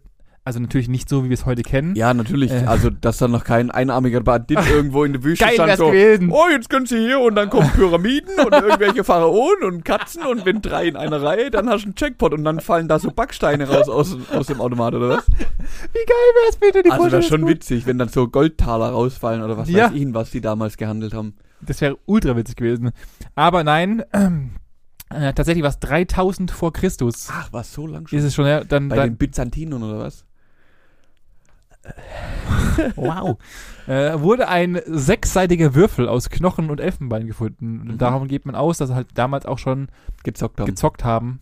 [0.49, 1.93] also natürlich nicht so, wie wir es heute kennen.
[1.95, 2.49] Ja, natürlich.
[2.49, 2.65] Äh.
[2.65, 5.77] Also, dass da noch kein einarmiger Bandit irgendwo in der Wüste Geil stand.
[5.77, 6.31] So, gewesen.
[6.31, 10.47] oh, jetzt können sie hier und dann kommen Pyramiden und irgendwelche Pharaonen und Katzen und
[10.47, 13.11] wenn drei in einer Reihe, dann hast du einen Jackpot und dann fallen da so
[13.11, 15.27] Backsteine raus aus, aus dem Automat oder was?
[15.29, 17.51] Wie geil wär's bitte, die Also, das ist schon gut.
[17.51, 19.91] witzig, wenn dann so Goldtaler rausfallen oder was Ja.
[19.91, 21.35] weiß ich, was die damals gehandelt haben.
[21.61, 22.89] Das wäre ultra witzig gewesen.
[23.35, 24.51] Aber nein, ähm,
[25.09, 27.27] äh, tatsächlich war es 3000 vor Christus.
[27.31, 28.17] Ach, was so lang schon?
[28.19, 30.25] Ist es schon, ja, dann, Bei dann den Byzantinern oder was?
[32.95, 33.37] Wow.
[33.87, 37.83] äh, wurde ein sechsseitiger Würfel aus Knochen und Elfenbein gefunden.
[37.83, 37.89] Mhm.
[37.91, 39.87] Und Darum geht man aus, dass sie halt damals auch schon
[40.23, 40.67] Gezockt haben.
[40.67, 41.41] gezockt haben,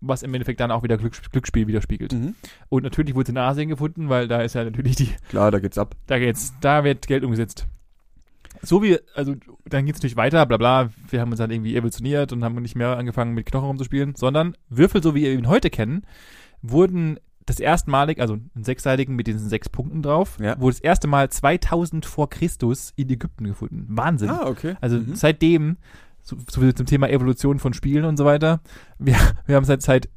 [0.00, 2.12] was im Endeffekt dann auch wieder Glücks Glücksspiel widerspiegelt.
[2.12, 2.34] mhm.
[2.68, 5.58] Und natürlich wurde es in Asien gefunden, weil da ist ja natürlich die, Klar, da
[5.58, 5.94] geht's ab.
[6.06, 7.66] da geht's, da wird Geld umgesetzt.
[8.62, 11.76] so wie, also dann geht es natürlich weiter, bla bla, wir haben uns dann irgendwie
[11.76, 15.48] evolutioniert und haben nicht mehr angefangen mit Knochen rumzuspielen, sondern Würfel, so wie wir ihn
[15.48, 16.02] heute kennen,
[16.62, 20.60] wurden das erstmalig, also einen sechsseitigen mit diesen sechs Punkten drauf, Ja.
[20.60, 23.86] wurde das erste Mal 2000 vor Christus in Ägypten gefunden.
[23.88, 24.30] Wahnsinn.
[24.30, 24.76] Ah, okay.
[24.80, 25.14] Also Mhm.
[25.14, 25.76] seitdem,
[26.22, 28.60] so, so zum Thema Evolution von Spielen und so weiter,
[28.98, 29.14] wir,
[29.46, 30.08] wir haben seit, seit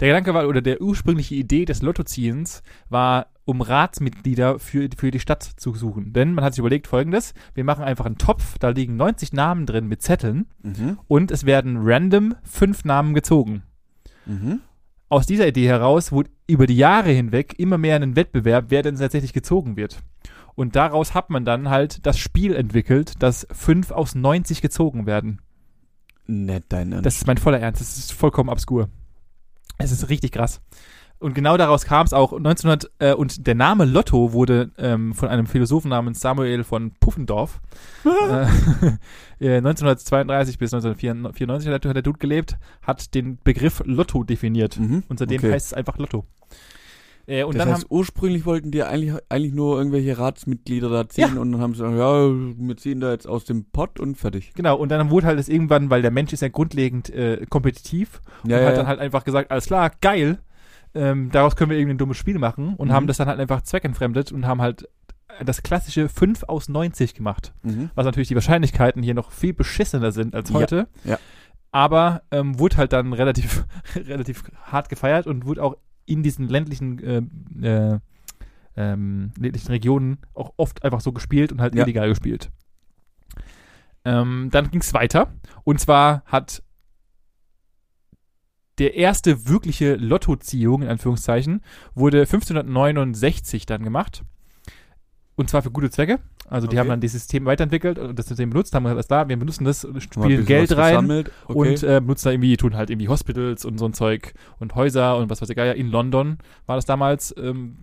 [0.00, 5.20] Der Gedanke war, oder der ursprüngliche Idee des Lottoziehens war, um Ratsmitglieder für, für die
[5.20, 6.12] Stadt zu suchen.
[6.12, 9.64] Denn man hat sich überlegt folgendes, wir machen einfach einen Topf, da liegen 90 Namen
[9.64, 10.98] drin mit Zetteln Mhm.
[11.08, 13.62] und es werden random fünf Namen gezogen.
[14.26, 14.60] Mhm.
[15.08, 18.96] Aus dieser Idee heraus wurde über die Jahre hinweg immer mehr ein Wettbewerb, wer denn
[18.96, 20.00] tatsächlich gezogen wird.
[20.54, 25.40] Und daraus hat man dann halt das Spiel entwickelt, dass fünf aus 90 gezogen werden.
[26.26, 27.06] Nicht dein Ernst.
[27.06, 27.80] Das ist mein voller Ernst.
[27.80, 28.90] Das ist vollkommen obskur.
[29.78, 30.60] Es ist richtig krass.
[31.20, 35.28] Und genau daraus kam es auch 1900 äh, und der Name Lotto wurde ähm, von
[35.28, 37.60] einem Philosophen namens Samuel von Puffendorf
[38.04, 38.46] äh,
[39.44, 44.78] äh, 1932 bis 1994 hat der- hat der Dude gelebt, hat den Begriff Lotto definiert.
[44.78, 45.02] mhm.
[45.08, 45.52] Und seitdem okay.
[45.52, 46.24] heißt es einfach Lotto.
[47.26, 51.08] Äh, und das dann heißt, haben, ursprünglich wollten die eigentlich, eigentlich nur irgendwelche Ratsmitglieder da
[51.08, 51.40] ziehen Ja.
[51.40, 52.28] und dann haben sie gesagt, ja,
[52.68, 54.52] wir ziehen da jetzt aus dem Pott und fertig.
[54.54, 58.22] genau, und dann wurde halt das irgendwann, weil der Mensch ist ja grundlegend äh, kompetitiv
[58.44, 58.86] und Ja, hat ja, dann ja.
[58.86, 60.38] halt einfach gesagt, alles klar, geil,
[60.98, 62.92] ähm, daraus können wir irgendein dummes Spiel machen und Mhm.
[62.92, 64.88] haben das dann halt einfach zweckentfremdet und haben halt
[65.44, 67.52] das klassische 5 aus 90 gemacht.
[67.62, 67.90] Mhm.
[67.94, 70.88] Was natürlich die Wahrscheinlichkeiten hier noch viel beschissener sind als Ja, heute.
[71.04, 71.18] ja.
[71.70, 76.98] Aber ähm, wurde halt dann relativ, relativ hart gefeiert und wurde auch in diesen ländlichen
[77.62, 77.98] äh, äh,
[78.76, 81.84] ähm, ländlichen Regionen auch oft einfach so gespielt und halt Ja.
[81.84, 82.50] illegal gespielt.
[84.04, 85.28] Ähm, dann ging es weiter.
[85.64, 86.62] Und zwar hat
[88.78, 91.62] der erste wirkliche Lottoziehung, in Anführungszeichen,
[91.94, 94.22] wurde 1569 dann gemacht.
[95.36, 96.18] Und zwar für gute Zwecke.
[96.50, 96.80] Also die Okay.
[96.80, 99.86] haben dann dieses System weiterentwickelt und das System benutzt, haben gesagt, klar, wir benutzen das,
[99.98, 101.10] spielen Geld rein.
[101.10, 101.28] Okay.
[101.46, 105.16] und äh, benutzen da irgendwie, tun halt irgendwie Hospitals und so ein Zeug und Häuser
[105.18, 107.76] und was weiß ich, ja, in London war das damals, ähm,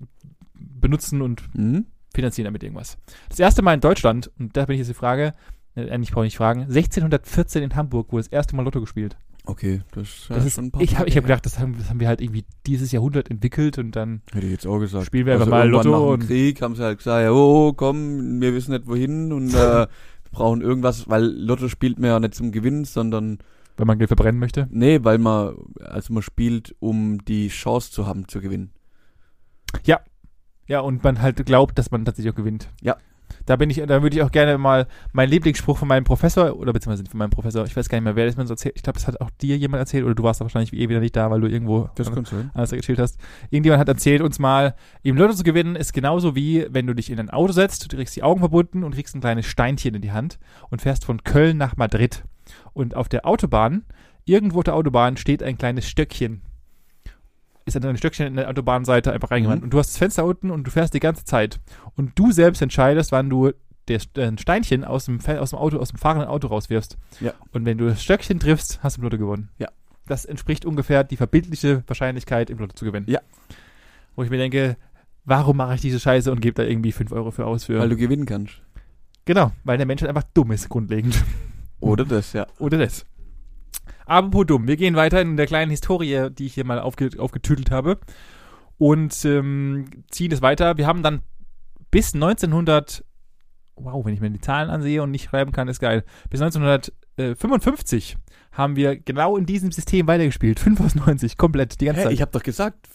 [0.56, 1.86] benutzen und mhm.
[2.14, 2.98] finanzieren damit irgendwas.
[3.30, 5.34] Das erste Mal in Deutschland, und da bin ich jetzt die Frage,
[5.76, 9.16] äh, eigentlich brauche ich nicht fragen, 1614 in Hamburg wurde das erste Mal Lotto gespielt.
[9.46, 11.78] Okay, das, ist ja Das ist, schon ein paar ich habe hab gedacht, das haben,
[11.78, 14.22] das haben wir halt irgendwie dieses Jahrhundert entwickelt und dann.
[14.32, 15.06] Hätte ich jetzt auch gesagt.
[15.06, 17.74] Spielen wir einfach also mal irgendwann Lotto und- Krieg haben sie halt gesagt, ja, oh,
[17.74, 19.88] komm, wir wissen nicht wohin und äh,
[20.32, 23.40] brauchen irgendwas, weil Lotto spielt man ja nicht zum Gewinnen, sondern
[23.78, 24.68] wenn man Geld verbrennen möchte.
[24.72, 28.72] nee, weil man, also man spielt, um die Chance zu haben zu gewinnen.
[30.68, 32.70] Ja, und man halt glaubt, dass man tatsächlich auch gewinnt.
[32.82, 32.98] Ja.
[33.46, 36.74] Da bin ich, da würde ich auch gerne mal meinen Lieblingsspruch von meinem Professor, oder
[36.74, 38.76] beziehungsweise von meinem Professor, ich weiß gar nicht mehr, wer das mir so erzählt.
[38.76, 41.00] Ich glaube, das hat auch dir jemand erzählt, oder du warst da wahrscheinlich eh wieder
[41.00, 42.52] nicht da, weil du irgendwo Das sein.
[42.54, 43.20] alles erzählt hast.
[43.50, 47.10] Irgendjemand hat erzählt uns mal, im Lotto zu gewinnen ist genauso wie, wenn du dich
[47.10, 50.02] in ein Auto setzt, du kriegst die Augen verbunden und kriegst ein kleines Steinchen in
[50.02, 52.24] die Hand und fährst von Köln nach Madrid.
[52.74, 53.84] Und auf der Autobahn,
[54.26, 56.42] irgendwo auf der Autobahn steht ein kleines Stöckchen.
[57.66, 59.62] Ist ein Stöckchen in der Autobahnseite einfach reingewandt.
[59.62, 59.66] Mhm.
[59.66, 61.60] Und du hast das Fenster unten und du fährst die ganze Zeit.
[61.96, 63.52] Und du selbst entscheidest, wann du
[63.88, 66.98] das äh, ein Steinchen aus dem, aus dem Auto, aus dem fahrenden Auto rauswirfst.
[67.20, 67.34] Ja.
[67.52, 69.50] Und wenn du das Stöckchen triffst, hast du im Lotto gewonnen.
[69.58, 69.70] Ja.
[70.08, 73.06] Das entspricht ungefähr die verbindliche Wahrscheinlichkeit, im Lotto zu gewinnen.
[73.10, 73.20] Ja.
[74.16, 74.78] Wo ich mir denke,
[75.24, 77.66] warum mache ich diese Scheiße und gebe da irgendwie 5 Euro für aus?
[77.66, 78.62] Für Weil du gewinnen kannst.
[79.26, 81.24] genau, weil der Mensch halt einfach dumm ist, grundlegend.
[81.80, 82.48] Oder das, ja.
[82.60, 83.06] Oder das.
[84.06, 87.72] Apropos dumm, wir gehen weiter in der kleinen Historie, die ich hier mal aufge aufgetüdelt
[87.72, 88.00] habe.
[88.78, 90.78] Und ähm, ziehen es weiter.
[90.78, 91.22] Wir haben dann
[91.92, 93.06] bis 1900,
[93.76, 96.04] wow, wenn ich mir die Zahlen ansehe und nicht schreiben kann, ist geil.
[96.30, 98.18] Bis 1955
[98.52, 100.60] haben wir genau in diesem System weitergespielt.
[100.60, 102.14] 5 aus 90, komplett, die ganze Hä, Zeit.
[102.14, 102.88] ich habe doch gesagt,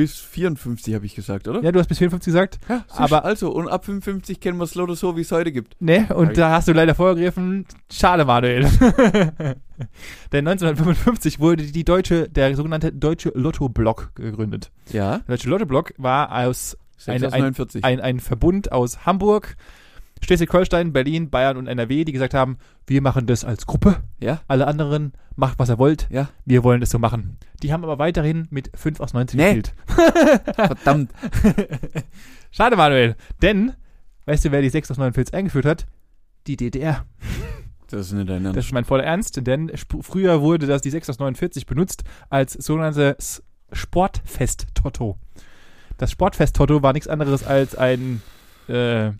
[0.00, 1.62] bis 54 habe ich gesagt, oder?
[1.62, 2.58] Ja, du hast bis 54 gesagt.
[2.70, 5.76] Ja, aber- also, und ab 55 kennen wir es Lotto so, wie es heute gibt.
[5.80, 6.34] Ne, und Nein.
[6.36, 7.66] da hast du leider vorgegriffen.
[7.92, 8.64] Schade, Manuel.
[10.32, 14.70] Denn 1955 wurde die deutsche, der sogenannte Deutsche Lotto-Block gegründet.
[14.90, 17.84] Ja, Der Deutsche Lotto-Block war aus 6 Eine- ein- 49.
[17.84, 19.56] ein, ein Verbund aus Hamburg,
[20.22, 24.02] Schleswig-Holstein, Berlin, Bayern und NRW, die gesagt haben, wir machen das als Gruppe.
[24.20, 26.06] ja, Alle anderen macht, was ihr wollt.
[26.10, 27.38] ja, Wir wollen das so machen.
[27.62, 29.44] Die haben aber weiterhin mit 5 aus 19 Nee.
[29.54, 29.74] gespielt.
[30.54, 31.10] verdammt.
[32.50, 33.16] Schade, Manuel.
[33.42, 33.72] Denn,
[34.26, 35.86] weißt du, wer die 6 aus 49 eingeführt hat?
[36.46, 37.04] Die DDR.
[37.88, 38.68] Das ist nicht dein Das Ernst.
[38.68, 39.70] ist mein voller Ernst, denn
[40.02, 45.18] früher wurde das die 6 aus 49 benutzt als sogenanntes Sportfest-Toto.
[45.98, 48.22] Das Sportfest-Toto war nichts anderes als ein,
[48.68, 49.10] äh,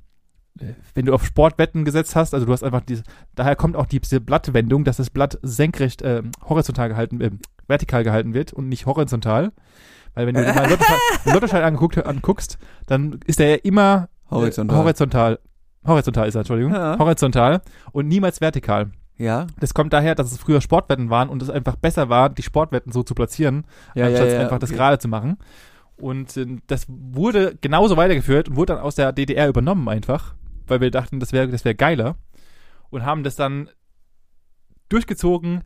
[0.95, 3.03] wenn du auf Sportwetten gesetzt hast, also du hast einfach diese,
[3.35, 7.31] daher kommt auch diese Blattwendung, dass das Blatt senkrecht, äh, horizontal gehalten, äh,
[7.67, 9.53] vertikal gehalten wird und nicht horizontal.
[10.15, 10.63] Weil wenn du dir mal
[11.25, 14.79] einen Lottoschein, angeguckt, anguckst, dann ist der ja immer äh, Horizontal.
[14.79, 15.39] horizontal.
[15.87, 16.73] Horizontal ist er, Entschuldigung.
[16.75, 16.99] Ja.
[16.99, 18.91] Horizontal und niemals vertikal.
[19.17, 22.43] Ja, Das kommt daher, dass es früher Sportwetten waren und es einfach besser war, die
[22.43, 24.79] Sportwetten so zu platzieren, ja, ja, anstatt ja, einfach das okay.
[24.79, 25.37] gerade zu machen.
[25.97, 30.35] Und äh, das wurde genauso weitergeführt und wurde dann aus der DDR übernommen einfach,
[30.71, 32.17] weil wir dachten, das wäre das wär geiler.
[32.91, 33.69] Und haben das dann
[34.89, 35.63] durchgezogen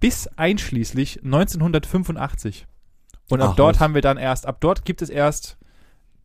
[0.00, 2.66] bis einschließlich 1985.
[3.30, 3.80] Und ab Ach, dort was.
[3.80, 5.58] haben wir dann erst, ab dort gibt es erst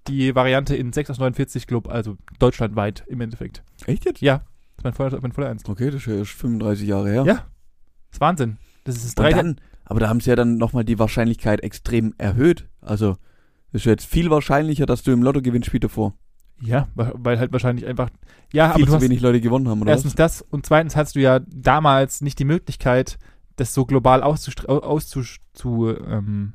[0.08, 3.64] die Variante in 6 aus 49 Club, also deutschlandweit im Endeffekt.
[3.86, 4.22] Echt jetzt?
[4.22, 5.70] Ja, das ist mein voller, mein voller Ernst.
[5.70, 7.24] Okay, das ist ja erst 35 Jahre her.
[7.26, 7.34] Ja.
[7.34, 8.58] Das ist Wahnsinn.
[8.84, 12.14] Das ist das drei dann, aber da haben sie ja dann nochmal die Wahrscheinlichkeit extrem
[12.18, 12.68] erhöht.
[12.82, 13.18] Also,
[13.72, 16.14] das ist jetzt viel wahrscheinlicher, dass du im Lotto gewinnst wie davor.
[16.62, 18.10] Ja, weil halt wahrscheinlich einfach.
[18.54, 21.16] Ja, aber viel du zu wenig Leute gewonnen haben, oder erstens das und zweitens hast
[21.16, 23.18] du ja damals nicht die Möglichkeit,
[23.56, 26.54] das so global auszustre- au- auszus zu, ähm,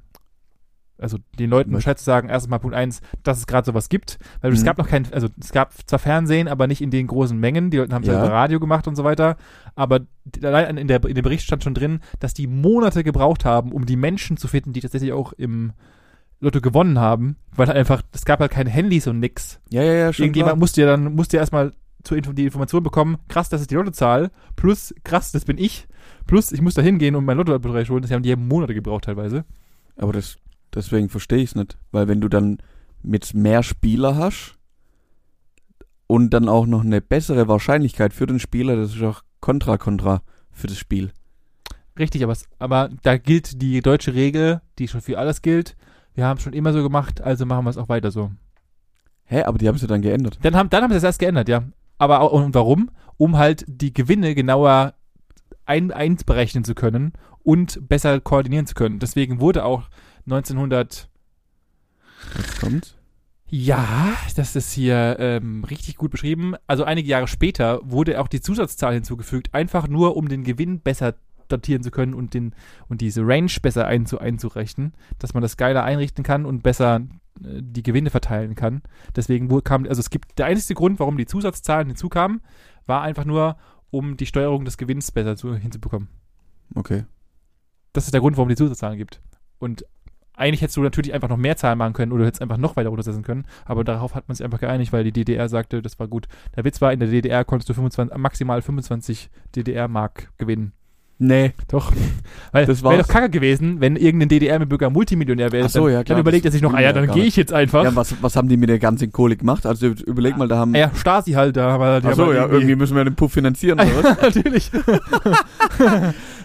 [0.99, 1.79] also den Leuten Was?
[1.79, 4.65] Bescheid zu sagen, erstens mal Punkt eins, dass es gerade sowas gibt, weil es Mhm.
[4.65, 7.77] gab noch kein, also es gab zwar Fernsehen, aber nicht in den großen Mengen, die
[7.79, 8.19] Leute haben es Ja.
[8.25, 9.37] über Radio gemacht und so weiter,
[9.75, 10.01] aber
[10.43, 13.85] allein in, der, in dem Bericht stand schon drin, dass die Monate gebraucht haben, um
[13.85, 15.73] die Menschen zu finden, die tatsächlich auch im
[16.41, 19.61] Lotto gewonnen haben, weil halt einfach, es gab halt keine Handys und nix.
[19.71, 20.59] Ja, ja, ja, schon Irgendjemand klar.
[20.59, 21.73] musste ja dann, musste ja erstmal
[22.05, 25.89] zur die Information bekommen, krass, das ist die Lottozahl, plus krass, das bin ich,
[26.27, 29.05] plus ich muss da hingehen und mein Lottobereich holen, das haben die haben Monate gebraucht
[29.05, 29.45] teilweise.
[29.97, 30.37] Aber das,
[30.75, 31.79] deswegen verstehe ich es nicht.
[31.91, 32.59] Weil wenn du dann
[33.03, 34.57] mit mehr Spieler hast
[36.07, 40.23] und dann auch noch eine bessere Wahrscheinlichkeit für den Spieler, das ist auch kontra-kontra
[40.53, 41.13] für das Spiel.
[41.99, 45.77] Richtig, aber, aber da gilt die deutsche Regel, die schon für alles gilt.
[46.17, 48.33] Wir haben es schon immer so gemacht, also machen wir es auch weiter so.
[49.25, 50.39] Hä, aber die haben sie dann geändert.
[50.43, 51.63] Dann haben, dann haben sie es erst geändert, ja.
[51.99, 52.91] Aber auch, und warum?
[53.17, 54.95] Um halt die Gewinne genauer
[55.67, 58.99] ein, einberechnen zu können und besser koordinieren zu können.
[58.99, 59.89] Deswegen wurde auch
[60.27, 61.09] 1900
[62.37, 62.95] Jetzt kommt's.
[63.49, 66.55] Ja, das ist hier ähm, richtig gut beschrieben.
[66.67, 71.15] Also einige Jahre später wurde auch die Zusatzzahl hinzugefügt, einfach nur um den Gewinn besser
[71.49, 72.55] datieren zu können und den
[72.89, 76.97] und diese Range besser einzu, einzurechnen, dass man das geiler einrichten kann und besser
[77.43, 78.83] äh, die Gewinne verteilen kann.
[79.15, 82.41] Deswegen kam, also es gibt der einzige Grund, warum die Zusatzzahlen hinzukamen,
[82.87, 83.57] war einfach nur,
[83.91, 86.09] um die Steuerung des Gewinns besser zu, hinzubekommen.
[86.75, 87.05] Okay.
[87.93, 89.21] Das ist der Grund, warum die Zusatzzahlen gibt.
[89.59, 89.85] Und
[90.37, 92.91] eigentlich hättest du natürlich einfach noch mehr Zahlen machen können oder hättest einfach noch weiter
[92.91, 96.09] runtersetzen können, aber darauf hat man sich einfach geeinigt, weil die DDR sagte, das war
[96.09, 96.29] gut.
[96.55, 100.73] Der Witz war, in der DDR konntest du 25, maximal 25 DDR-Mark gewinnen.
[101.19, 101.53] Nee.
[101.69, 101.93] Doch.
[102.53, 105.65] Weil Das wäre doch kacke gewesen, wenn irgendein DDR-Bürger Multimillionär wäre.
[105.65, 107.55] Ach so, ja, klar, Dann überlegt er sich noch, ah ja, dann gehe ich jetzt
[107.55, 107.85] einfach.
[107.85, 109.65] Ja, was, was haben die mit der ganzen Kohle gemacht?
[109.65, 110.75] Also überleg mal, da haben.
[110.75, 111.69] Ah ja, Stasi halt da.
[111.69, 114.21] Aber die Ach haben so, halt ja, irgendwie müssen wir den Puff finanzieren, oder was?
[114.23, 114.71] Natürlich.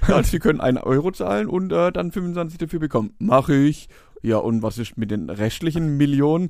[0.08, 3.12] Also, sie können einen Euro zahlen und äh, dann 25 dafür bekommen.
[3.20, 3.88] Mache ich.
[4.24, 6.50] Ja, und was ist mit den restlichen Millionen?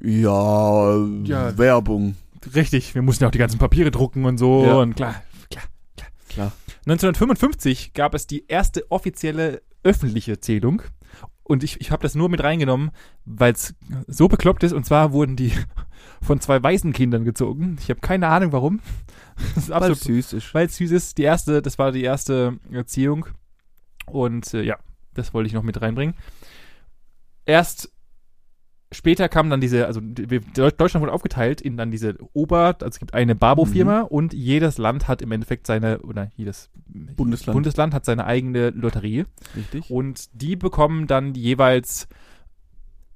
[0.00, 1.56] Ja, Ja.
[1.56, 2.14] Werbung.
[2.54, 4.64] Richtig, wir mussten ja auch die ganzen Papiere drucken und so.
[4.64, 4.74] Ja.
[4.74, 5.14] Und klar,
[5.50, 5.64] klar,
[5.96, 6.08] klar.
[6.28, 6.52] Klar.
[6.86, 10.82] 1955 gab es die erste offizielle öffentliche Zählung.
[11.42, 12.92] Und ich, ich habe das nur mit reingenommen,
[13.24, 13.74] weil es
[14.06, 14.72] so bekloppt ist.
[14.72, 15.52] Und zwar wurden die
[16.22, 17.76] von zwei Waisenkindern gezogen.
[17.80, 18.80] Ich habe keine Ahnung warum.
[19.68, 20.54] Weil es süß ist.
[20.54, 21.18] weil es süß ist.
[21.18, 23.26] Die erste, das war die erste Erziehung.
[24.06, 24.78] Und äh, ja,
[25.14, 26.14] das wollte ich noch mit reinbringen.
[27.46, 27.90] Erst
[28.92, 33.14] später kam dann diese, also Deutschland wurde aufgeteilt in dann diese Ober, also es gibt
[33.14, 37.54] eine Babo-Firma und jedes Land hat im Endeffekt seine, oder jedes Bundesland.
[37.54, 39.26] Bundesland hat seine eigene Lotterie
[39.56, 39.90] Richtig.
[39.90, 42.08] und die bekommen dann jeweils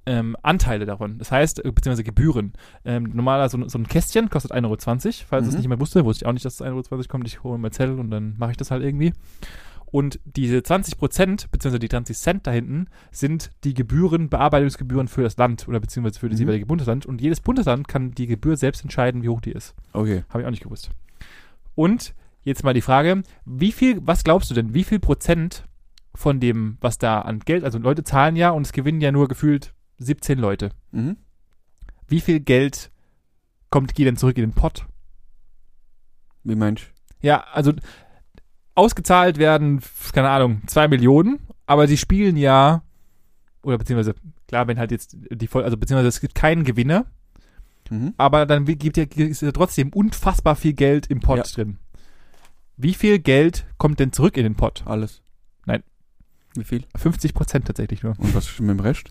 [0.07, 1.19] ähm, Anteile davon.
[1.19, 2.53] Das heißt, äh, beziehungsweise Gebühren.
[2.85, 4.77] Ähm, normaler so, so ein Kästchen kostet 1,20 Euro,
[5.27, 5.57] falls es Mhm.
[5.57, 6.05] nicht jemand wusste.
[6.05, 7.27] Wusste ich auch nicht, dass es 1,20 Euro kommt.
[7.27, 9.15] Ich hole mal Zell und dann mache ich das halt irgendwie.
[9.87, 15.23] Und diese 20 Prozent, beziehungsweise die 20 Cent da hinten, sind die Gebühren, Bearbeitungsgebühren für
[15.23, 16.45] das Land oder beziehungsweise für das Mhm.
[16.47, 17.07] jeweilige Bundesland.
[17.07, 19.75] Und jedes Bundesland kann die Gebühr selbst entscheiden, wie hoch die ist.
[19.93, 20.25] Okay.
[20.29, 20.91] Habe ich auch nicht gewusst.
[21.75, 25.65] Und jetzt mal die Frage, wie viel, was glaubst du denn, wie viel Prozent
[26.15, 29.29] von dem, was da an Geld, also Leute zahlen ja und es gewinnen ja nur
[29.29, 30.71] gefühlt 17 Leute.
[30.93, 31.17] Mhm.
[32.07, 32.91] Wie viel Geld
[33.71, 34.87] kommt, geht denn zurück in den Pott?
[36.45, 36.85] Wie meinst
[37.23, 37.73] Ja, also
[38.75, 39.81] ausgezahlt werden,
[40.13, 42.83] keine Ahnung, zwei Millionen, aber sie spielen ja,
[43.63, 44.15] oder beziehungsweise,
[44.49, 47.07] klar, wenn halt jetzt die voll, also beziehungsweise es gibt keinen Gewinner?
[47.91, 48.15] Mhm.
[48.17, 51.43] aber dann gibt ja, ist ja trotzdem unfassbar viel Geld im Pott Ja.
[51.45, 51.77] drin.
[52.79, 54.83] Wie viel Geld kommt denn zurück in den Pott?
[54.87, 55.21] Alles.
[55.67, 55.83] Nein.
[56.55, 56.85] Wie viel?
[56.97, 58.19] 50 Prozent tatsächlich nur.
[58.19, 59.11] Und was ist mit dem Rest?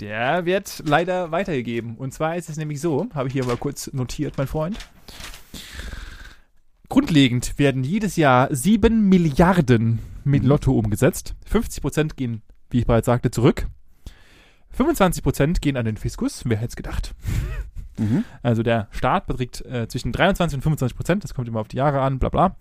[0.00, 1.96] Der wird leider weitergegeben.
[1.96, 4.76] Und zwar ist es nämlich so, habe ich hier mal kurz notiert, mein Freund.
[6.88, 10.48] Grundlegend werden jedes Jahr 7 Milliarden mit Mhm.
[10.48, 11.34] Lotto umgesetzt.
[11.46, 13.66] 50 Prozent gehen, wie ich bereits sagte, zurück.
[14.70, 16.42] 25 Prozent gehen an den Fiskus.
[16.44, 17.14] Wer hätte es gedacht?
[17.98, 18.24] Mhm.
[18.42, 21.78] Also der Staat beträgt äh, zwischen 23 und 25 Prozent, das kommt immer auf die
[21.78, 22.56] Jahre an, bla bla.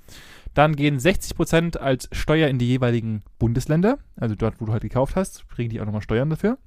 [0.54, 4.84] Dann gehen 60 Prozent als Steuer in die jeweiligen Bundesländer, also dort, wo du halt
[4.84, 6.58] gekauft hast, kriegen die auch nochmal Steuern dafür.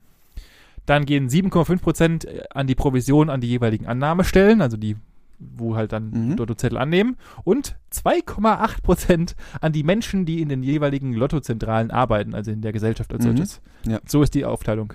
[0.84, 4.96] Dann gehen 7,5 Prozent äh, an die Provision an die jeweiligen Annahmestellen, also die,
[5.38, 6.36] wo halt dann Mhm.
[6.36, 7.16] Lottozettel annehmen.
[7.44, 12.72] Und 2,8 Prozent an die Menschen, die in den jeweiligen Lottozentralen arbeiten, also in der
[12.72, 13.28] Gesellschaft als Mhm.
[13.36, 13.60] solches.
[13.86, 14.00] Ja.
[14.06, 14.94] So ist die Aufteilung.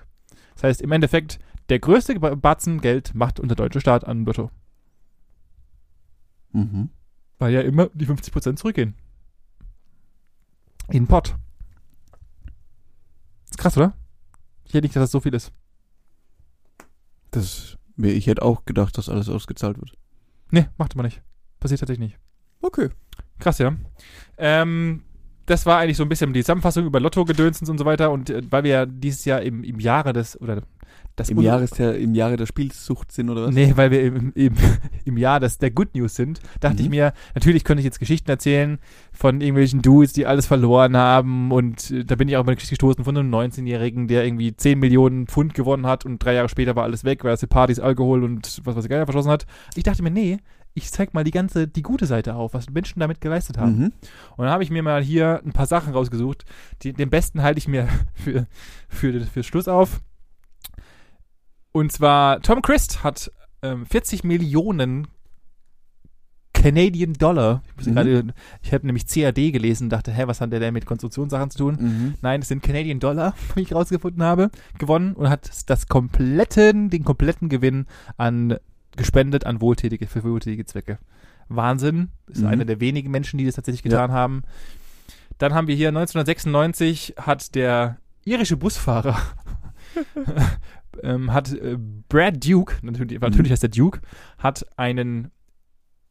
[0.56, 4.52] Das heißt, im Endeffekt, der größte Batzen Geld macht unser deutscher Staat an Lotto.
[6.52, 6.90] Mhm.
[7.40, 8.96] Weil ja immer die 50% zurückgehen.
[10.90, 11.36] In den Pott.
[13.50, 13.94] Ist krass, oder?
[14.66, 15.52] Ich hätte nicht, dass das so viel ist.
[17.32, 19.98] Das, ich hätte auch gedacht, dass alles ausgezahlt wird.
[20.54, 21.20] Nee, macht man nicht.
[21.60, 22.20] Passiert tatsächlich nicht.
[22.62, 22.89] Okay.
[23.39, 23.76] Krass, ja.
[24.38, 25.02] Ähm,
[25.48, 28.12] das war eigentlich so ein bisschen die Zusammenfassung über Lotto-Gedönsens und so weiter.
[28.12, 30.62] Und äh, weil wir ja dieses Jahr im, im Jahre des, oder
[31.16, 33.54] das Im, Jahres der, Im Jahre der Spielsucht sind oder was?
[33.54, 34.54] Nee, weil wir im, im,
[35.06, 36.84] im Jahr des, der Good News sind, dachte Mhm.
[36.86, 38.80] ich mir, natürlich könnte ich jetzt Geschichten erzählen
[39.12, 42.56] von irgendwelchen Dudes, die alles verloren haben und äh, da bin ich auch über eine
[42.56, 46.50] Geschichte gestoßen von einem 19-Jährigen, der irgendwie 10 Millionen Pfund gewonnen hat und drei Jahre
[46.50, 49.30] später war alles weg, weil er sich Partys, Alkohol und was weiß ich Geier verschossen
[49.32, 49.46] hat.
[49.76, 50.38] Ich dachte mir, nee,
[50.74, 53.78] ich zeig mal die ganze, die gute Seite auf, was Menschen damit geleistet haben.
[53.78, 53.86] Mhm.
[54.38, 56.46] Und dann habe ich mir mal hier ein paar Sachen rausgesucht.
[56.82, 58.48] Die, den besten halte ich mir für,
[58.90, 60.02] für, für Schluss auf.
[61.74, 63.30] Und zwar, Tom Christ hat
[63.62, 65.08] ähm, 40 Millionen
[66.54, 67.62] Canadian Dollar.
[67.80, 68.32] Ich, Mhm.
[68.62, 71.58] ich habe nämlich CAD gelesen und dachte, hä, was hat der denn mit Konstruktionssachen zu
[71.58, 71.78] tun?
[71.80, 72.14] Mhm.
[72.22, 77.04] Nein, es sind Canadian Dollar, wie ich rausgefunden habe, gewonnen und hat das kompletten, den
[77.04, 77.86] kompletten Gewinn
[78.18, 78.58] an
[78.96, 81.00] gespendet an wohltätige, für wohltätige Zwecke.
[81.50, 82.10] Wahnsinn.
[82.28, 82.48] Ist Mhm.
[82.48, 84.44] einer der wenigen Menschen, die das tatsächlich getan haben.
[85.40, 89.18] Dann haben wir hier 1996 hat der irische Busfahrer
[91.04, 91.78] ähm, hat äh,
[92.10, 93.22] Brad Duke, natürlich, Mhm.
[93.22, 94.02] natürlich heißt der Duke,
[94.38, 95.32] hat einen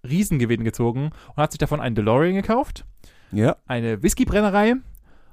[0.09, 2.85] Riesengewinn gezogen und hat sich davon einen DeLorean gekauft
[3.31, 3.57] Ja.
[3.67, 4.75] eine Whiskybrennerei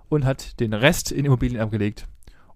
[0.10, 2.08] und hat den Rest in Immobilien abgelegt.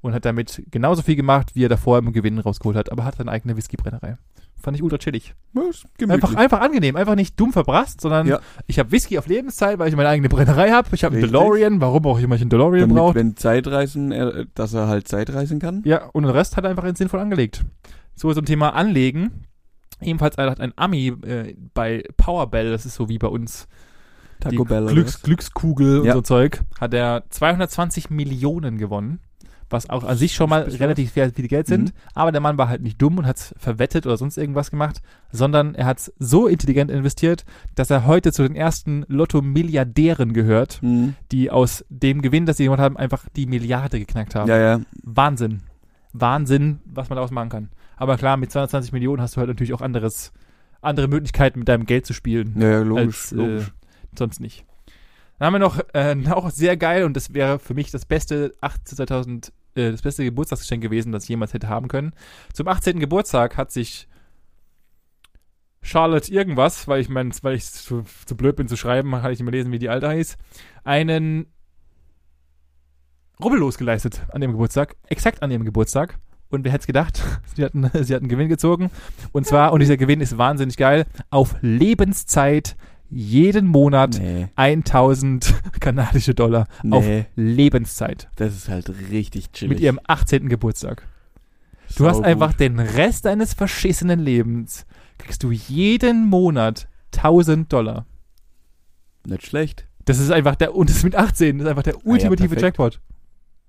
[0.04, 3.16] Und hat damit genauso viel gemacht, wie er davor im Gewinn rausgeholt hat, aber hat
[3.16, 4.18] seine eigene Whiskybrennerei.
[4.62, 5.34] Fand ich ultra chillig.
[5.56, 6.08] Ja.
[6.10, 8.40] Einfach, einfach angenehm, einfach nicht dumm verbrasst, sondern Ja.
[8.68, 10.90] ich habe Whisky auf Lebenszeit, weil ich meine eigene Brennerei habe.
[10.92, 11.26] Ich habe einen.
[11.26, 13.16] DeLorean, warum auch immer ich einen DeLorean Damit, brauche.
[13.16, 15.82] wenn Zeitreisen, er, dass er halt Zeitreisen kann.
[15.86, 17.64] Ja, und den Rest hat er einfach in sinnvoll angelegt.
[18.14, 19.46] So zum Thema Anlegen.
[20.02, 23.68] Ebenfalls hat ein Ami äh, bei Powerbell, das ist so wie bei uns
[24.42, 24.86] Taco Bell.
[24.88, 25.22] Glücks?
[25.22, 26.14] Glückskugel und Ja.
[26.14, 29.20] so Zeug, hat er 220 Millionen gewonnen.
[29.70, 31.86] Was auch an sich schon mal relativ viel, viel Geld sind.
[31.86, 31.98] Mhm.
[32.14, 35.02] Aber der Mann war halt nicht dumm und hat es verwettet oder sonst irgendwas gemacht,
[35.32, 37.44] sondern er hat es so intelligent investiert,
[37.76, 41.16] dass er heute zu den ersten Lotto-Milliardären gehört, Mhm.
[41.32, 44.50] die aus dem Gewinn, das sie gemacht haben, einfach die Milliarde geknackt haben.
[44.50, 44.82] Ja, ja.
[45.04, 45.62] Wahnsinn.
[46.12, 47.70] Wahnsinn, was man daraus machen kann.
[47.98, 50.32] Aber klar, mit 220 Millionen hast du halt natürlich auch anderes,
[50.82, 53.06] andere Möglichkeiten, mit deinem Geld zu spielen Ja, ja, logisch.
[53.06, 53.68] als logisch.
[53.68, 54.66] Äh, sonst nicht.
[55.40, 58.56] Dann haben wir noch, äh, auch sehr geil und das wäre für mich das beste
[58.62, 62.14] 18, 2000, äh, das beste Geburtstagsgeschenk gewesen, das ich jemals hätte haben können.
[62.54, 63.00] Zum 18.
[63.00, 64.08] Geburtstag hat sich
[65.82, 69.40] Charlotte irgendwas, weil ich mein, weil ich zu, zu blöd bin zu schreiben, kann ich
[69.40, 70.38] nicht mehr lesen, wie die Alte hieß,
[70.84, 71.48] einen
[73.44, 76.18] Rubbellos geleistet an dem Geburtstag, exakt an ihrem Geburtstag.
[76.50, 77.22] Und wer hätte es gedacht?
[77.56, 78.92] Sie hatten, sie hatten Gewinn gezogen.
[79.32, 82.76] Und zwar, und dieser Gewinn ist wahnsinnig geil, auf Lebenszeit
[83.14, 87.26] jeden Monat Nee, 1000 kanadische Dollar auf nee.
[87.36, 89.70] Lebenszeit Das ist halt richtig chillig.
[89.78, 90.50] mit ihrem 18.
[90.50, 91.08] Geburtstag.
[91.96, 92.26] Du hast Saugut.
[92.26, 94.86] einfach den Rest deines verschissenen Lebens,
[95.20, 98.06] kriegst du jeden Monat 1000 Dollar.
[99.28, 99.88] Nicht schlecht.
[100.06, 102.62] Das ist einfach der, und das ist mit 18, das ist einfach der ultimative perfekt.
[102.62, 103.02] Jackpot.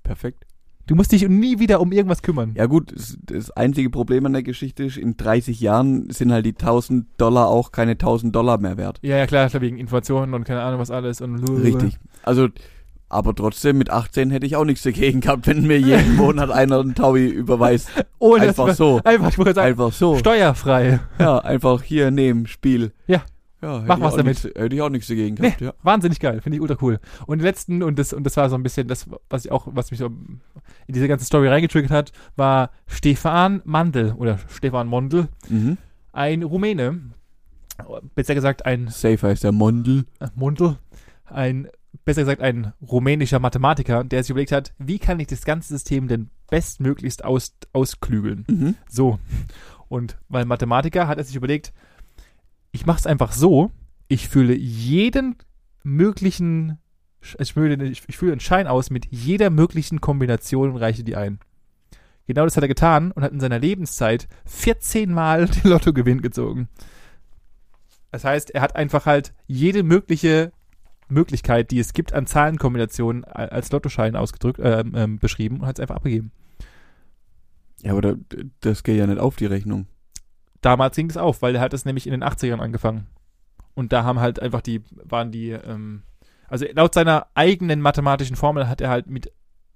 [0.02, 0.46] Perfekt.
[0.86, 2.52] Du musst dich nie wieder um irgendwas kümmern.
[2.56, 2.92] Ja gut,
[3.26, 7.48] das, einzige Problem an der Geschichte ist, in 30 Jahren sind halt die 1000 Dollar
[7.48, 8.98] auch keine 1000 Dollar mehr wert.
[9.02, 11.98] Ja, ja, klar, wegen Informationen und keine Ahnung was alles und Richtig.
[12.22, 12.48] Also,
[13.08, 16.80] aber trotzdem, mit 18 hätte ich auch nichts dagegen gehabt, wenn mir jeden Monat einer
[16.80, 17.88] einen Taui überweist.
[18.18, 19.00] Ohne Einfach so.
[19.04, 20.16] Einfach, ich sagen, Einfach so.
[20.18, 21.00] steuerfrei.
[21.18, 22.92] Ja, einfach hier nehmen, Spiel.
[23.06, 23.22] Ja.
[23.64, 24.42] Ja, Mach was damit.
[24.44, 25.72] Nichts, hätte ich auch nichts dagegen gehabt, ja.
[25.82, 27.00] Wahnsinnig geil, finde ich ultra cool.
[27.26, 29.66] Und den letzten, und das, und das war so ein bisschen das, was ich auch,
[29.70, 30.40] was mich so in
[30.88, 35.78] diese ganze Story reingetriggert hat, war Stefan Mandl oder Stefan Mondl, Mhm.
[36.12, 37.00] ein Rumäne,
[38.14, 40.04] besser gesagt ein Safe heißt der Mondel.
[40.20, 40.76] äh, Mundl,
[41.24, 41.68] ein,
[42.04, 46.06] besser gesagt ein rumänischer Mathematiker, der sich überlegt hat, wie kann ich das ganze System
[46.08, 48.44] denn bestmöglichst aus, ausklügeln?
[48.48, 48.74] Mhm.
[48.88, 49.18] So.
[49.88, 51.72] Und weil Mathematiker hat er sich überlegt,
[52.74, 53.70] ich mache es einfach so,
[54.08, 55.36] ich fülle jeden
[55.84, 56.78] möglichen,
[57.38, 61.38] ich fülle, ich fülle einen Schein aus mit jeder möglichen Kombination und reiche die ein.
[62.26, 66.68] Genau das hat er getan und hat in seiner Lebenszeit 14 Mal den Lottogewinn gezogen.
[68.10, 70.50] Das heißt, er hat einfach halt jede mögliche
[71.08, 75.80] Möglichkeit, die es gibt an Zahlenkombinationen als Lottoschein ausgedrückt, ähm, ähm, beschrieben und hat es
[75.80, 76.32] einfach abgegeben.
[77.82, 78.14] Ja, aber da,
[78.60, 79.86] das geht ja nicht auf die Rechnung.
[80.64, 83.06] Damals ging es auf, weil er hat es nämlich in den 80ern angefangen.
[83.74, 86.02] Und da haben halt einfach die, waren die, ähm,
[86.48, 89.32] also laut seiner eigenen mathematischen Formel hat er halt mit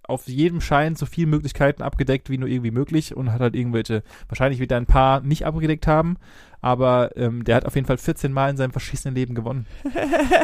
[0.08, 4.02] auf jedem Schein so viele Möglichkeiten abgedeckt, wie nur irgendwie möglich und hat halt irgendwelche,
[4.26, 6.16] wahrscheinlich wird er ein paar nicht abgedeckt haben,
[6.62, 9.66] aber ähm, der hat auf jeden Fall 14 Mal in seinem verschissenen Leben gewonnen.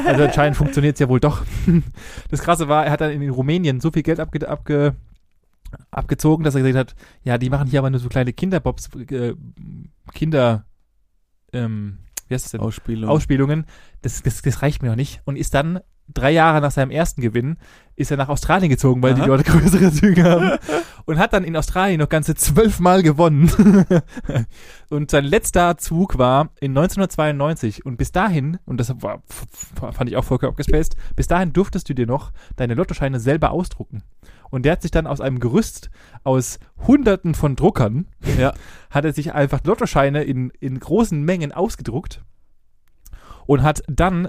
[0.04, 1.42] Also anscheinend funktioniert es ja wohl doch.
[2.30, 4.96] Das Krasse war, er hat dann in Rumänien so viel Geld abge, abge,
[5.90, 9.34] abgezogen, dass er gesagt hat, ja, die machen hier aber nur so kleine Kinderbobs, äh,
[10.12, 10.66] Kinder,
[11.52, 11.98] ähm,
[12.28, 12.60] wie heißt das denn?
[12.60, 13.10] Ausspielung.
[13.10, 13.66] Ausspielungen.
[14.02, 15.20] Das, das, das reicht mir noch nicht.
[15.24, 15.80] Und ist dann
[16.12, 17.56] drei Jahre nach seinem ersten Gewinn,
[17.96, 19.28] ist er nach Australien gezogen, weil die Aha.
[19.28, 20.58] dort größere Züge haben.
[21.06, 23.50] und hat dann in Australien noch ganze zwölfmal gewonnen.
[24.90, 27.86] und sein letzter Zug war in 1992.
[27.86, 29.22] Und bis dahin, und das war,
[29.92, 34.02] fand ich auch vollkommen abgespaced, bis dahin durftest du dir noch deine Lottoscheine selber ausdrucken.
[34.50, 35.90] Und der hat sich dann aus einem Gerüst
[36.22, 38.06] aus hunderten von Druckern,
[38.38, 38.54] Ja.
[38.90, 42.22] hat er sich einfach Lottoscheine in, in großen Mengen ausgedruckt
[43.46, 44.28] und hat dann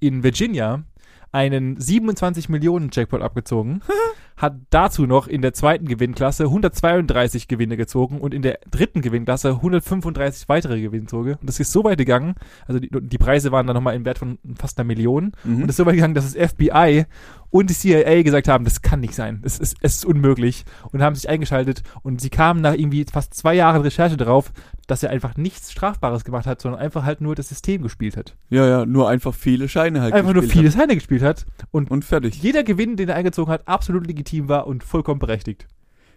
[0.00, 0.84] in Virginia
[1.30, 3.80] einen 27 Millionen Jackpot abgezogen,
[4.36, 9.50] hat dazu noch in der zweiten Gewinnklasse 132 Gewinne gezogen und in der dritten Gewinnklasse
[9.50, 11.34] 135 weitere Gewinne gezogen.
[11.40, 12.34] Und das ist so weit gegangen,
[12.66, 15.32] also die, die Preise waren dann nochmal im Wert von fast einer Million.
[15.44, 15.62] Mhm.
[15.62, 17.06] Und es ist so weit gegangen, dass das FBI
[17.52, 21.02] und die CIA gesagt haben, das kann nicht sein, es ist, es ist unmöglich und
[21.02, 24.52] haben sich eingeschaltet und sie kamen nach irgendwie fast zwei Jahren Recherche darauf,
[24.86, 28.34] dass er einfach nichts Strafbares gemacht hat, sondern einfach halt nur das System gespielt hat.
[28.48, 31.90] ja, ja, nur einfach viele Scheine halt Einfach nur viele Scheine gespielt hat und hat.
[31.90, 32.42] Und fertig.
[32.42, 35.68] jeder Gewinn, den er eingezogen hat, absolut legitim war und vollkommen berechtigt.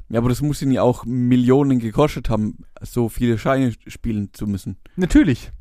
[0.08, 4.48] Ja, aber das muss ihn ja auch Millionen gekostet haben, so viele Scheine spielen zu
[4.48, 4.78] müssen.
[4.96, 5.52] Natürlich.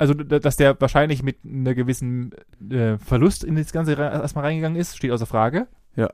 [0.00, 2.32] Also, dass der wahrscheinlich mit einer gewissen
[2.70, 5.68] äh, Verlust in das Ganze re- erstmal reingegangen ist, steht außer Frage.
[5.94, 6.08] Ja.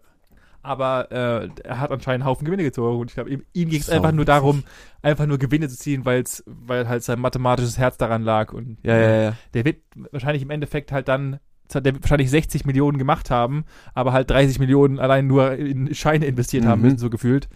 [0.63, 3.81] Aber äh, er hat anscheinend einen Haufen Gewinne gezogen und ich glaube, ihm, ihm ging
[3.81, 4.65] es einfach nur darum,
[5.03, 8.53] einfach nur Gewinne zu ziehen, weil's, weil halt sein mathematisches Herz daran lag.
[8.53, 9.37] Und Ja, ja, ja.
[9.55, 9.77] der wird
[10.11, 11.39] wahrscheinlich im Endeffekt halt dann,
[11.73, 13.65] der wird wahrscheinlich 60 Millionen gemacht haben,
[13.95, 16.87] aber halt 30 Millionen allein nur in Scheine investiert haben Mhm.
[16.87, 17.49] müssen, so gefühlt.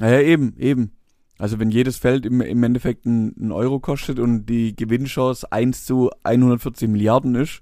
[0.00, 0.92] Naja, eben, eben.
[1.38, 6.10] Also wenn jedes Feld im, im Endeffekt einen Euro kostet und die Gewinnchance 1 zu
[6.22, 7.60] 140 Milliarden ist,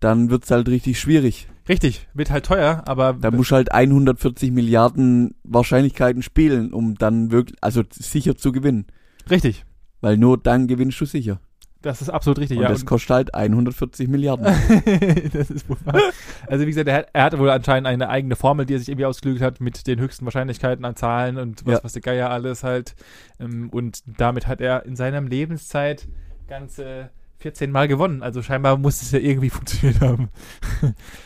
[0.00, 1.48] dann wird's halt richtig schwierig.
[1.68, 7.30] Richtig, wird halt teuer, aber Da musst du halt 140 Milliarden Wahrscheinlichkeiten spielen, um dann
[7.30, 8.86] wirklich, also sicher zu gewinnen.
[9.30, 9.64] richtig.
[10.00, 11.40] Weil nur dann gewinnst du sicher.
[11.84, 12.70] Das ist absolut richtig, Und ja.
[12.70, 14.44] das Und- kostet halt 140 Milliarden.
[15.34, 16.00] das ist wohl wahr.
[16.46, 18.88] Also wie gesagt, er, hat- er hatte wohl anscheinend eine eigene Formel, die er sich
[18.88, 21.84] irgendwie ausgelügt hat mit den höchsten Wahrscheinlichkeiten an Zahlen und was, Ja.
[21.84, 22.94] was der Geier alles halt.
[23.38, 26.08] Ähm, Und damit hat er in seiner Lebenszeit
[26.48, 27.10] ganze
[27.44, 28.22] 14 Mal gewonnen.
[28.22, 30.30] Also scheinbar muss es ja irgendwie funktioniert haben.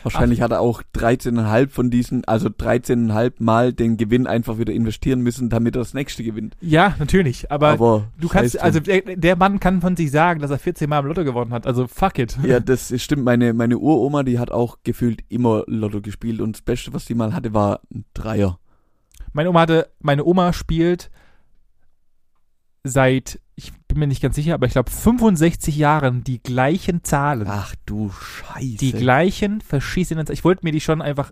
[0.03, 5.21] Wahrscheinlich hat er auch 13,5 von diesen, also 13,5 Mal den Gewinn einfach wieder investieren
[5.21, 6.57] müssen, damit er das nächste gewinnt.
[6.59, 7.49] Ja, natürlich.
[7.51, 10.89] Aber, Aber du kannst, also der, der Mann kann von sich sagen, dass er 14
[10.89, 11.65] Mal im Lotto gewonnen hat.
[11.65, 12.37] Also fuck it.
[12.43, 13.23] Ja, das stimmt.
[13.23, 17.15] Meine, meine Uroma, die hat auch gefühlt immer Lotto gespielt und das Beste, was sie
[17.15, 18.59] mal hatte, war ein Dreier.
[19.31, 21.11] Meine Oma hatte, meine Oma spielt
[22.83, 27.45] seit, ich bin mir nicht ganz sicher, aber ich glaube 65 Jahren die gleichen Zahlen.
[27.49, 28.77] Ach du Scheiße.
[28.77, 30.33] die gleichen verschießenen Zahlen.
[30.37, 31.31] Ich wollte mir die schon einfach,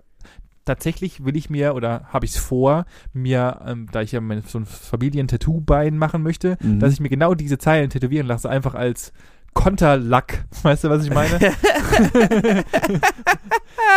[0.65, 4.41] tatsächlich will ich mir, oder habe ich es vor, mir, ähm, da ich ja mein,
[4.41, 6.79] so ein Familien-Tattoo-Bein machen möchte, Mhm.
[6.79, 9.13] dass ich mir genau diese Zeilen tätowieren lasse, einfach als
[9.57, 10.45] Konterlack.
[10.63, 11.37] Weißt du, was ich meine?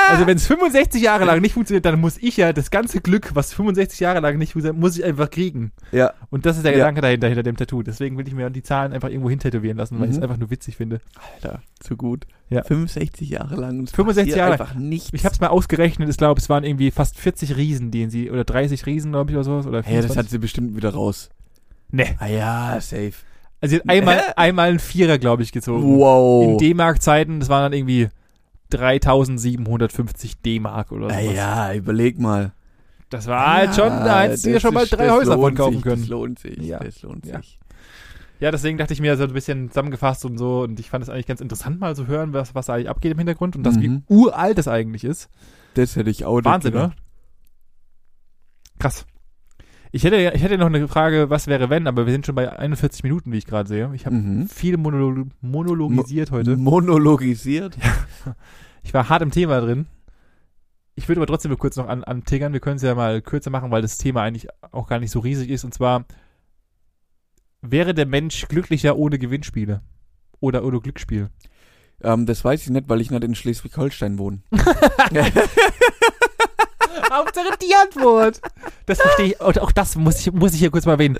[0.08, 3.30] also wenn es 65 Jahre lang nicht funktioniert, dann muss ich ja das ganze Glück,
[3.34, 5.72] was 65 Jahre lang nicht funktioniert, muss ich einfach kriegen.
[5.92, 6.12] Ja.
[6.30, 6.78] Und das ist der Ja.
[6.78, 7.82] Gedanke dahinter, hinter dem Tattoo.
[7.82, 10.22] Deswegen will ich mir die Zahlen einfach irgendwo hintätowieren lassen, weil ich es Mhm.
[10.24, 11.00] einfach nur witzig finde.
[11.34, 12.26] Alter, zu gut.
[12.48, 12.62] Ja.
[12.64, 13.78] 65 Jahre lang.
[13.80, 14.52] und es 65 passiert Jahre.
[14.52, 15.10] Einfach nichts.
[15.12, 18.30] Ich habe es mal ausgerechnet, ich glaube, es waren irgendwie fast 40 Riesen, die sie,
[18.30, 19.66] oder 30 Riesen, glaube ich, oder sowas.
[19.66, 20.16] Oder Ja, das 24.
[20.18, 21.30] hat sie bestimmt wieder raus.
[21.92, 22.16] Nee.
[22.18, 23.12] Ah ja, safe.
[23.60, 25.98] Also sie hat einmal, einmal einen Vierer, glaube ich, gezogen.
[25.98, 26.44] Wow.
[26.44, 28.08] In D-Mark-Zeiten, das waren dann irgendwie
[28.70, 31.14] 3750 D-Mark oder so.
[31.16, 32.52] ah ja, überleg mal.
[33.10, 35.74] Das war halt schon, Ja, da hättest du das schon mal drei Häuser von kaufen
[35.74, 36.00] sich, können.
[36.02, 36.56] Das lohnt sich.
[36.58, 36.78] Ja.
[36.78, 37.38] Das lohnt Ja.
[37.38, 37.58] sich.
[38.38, 41.10] Ja, deswegen dachte ich mir so ein bisschen zusammengefasst und so und ich fand es
[41.10, 43.78] eigentlich ganz interessant mal zu hören, was, was da eigentlich abgeht im Hintergrund und das,
[43.80, 44.02] wie Mhm.
[44.08, 45.28] uralt das eigentlich ist.
[45.74, 46.92] Das hätte ich auch nicht Wahnsinn, ne?
[48.78, 49.04] Krass.
[49.92, 52.50] Ich hätte, ich hätte noch eine Frage, was wäre wenn, aber wir sind schon bei
[52.56, 53.90] 41 Minuten, wie ich gerade sehe.
[53.94, 54.46] Ich habe Mhm.
[54.48, 56.56] viel monolo monologisiert heute.
[56.56, 57.76] Monologisiert.
[58.82, 59.86] Ich war hart im Thema drin.
[60.94, 62.52] Ich würde aber trotzdem kurz noch an, antiggern.
[62.52, 65.18] Wir können es ja mal kürzer machen, weil das Thema eigentlich auch gar nicht so
[65.20, 65.64] riesig ist.
[65.64, 66.04] Und zwar,
[67.62, 69.82] wäre der Mensch glücklicher ohne Gewinnspiele?
[70.40, 71.30] Oder ohne Glücksspiel?
[72.02, 74.38] Ähm, das weiß ich nicht, weil ich nicht in Schleswig-Holstein wohne.
[77.10, 78.40] Hauptsache die Antwort.
[78.86, 79.40] Das verstehe ich.
[79.40, 81.18] Und auch das muss ich, muss ich hier kurz mal erwähnen.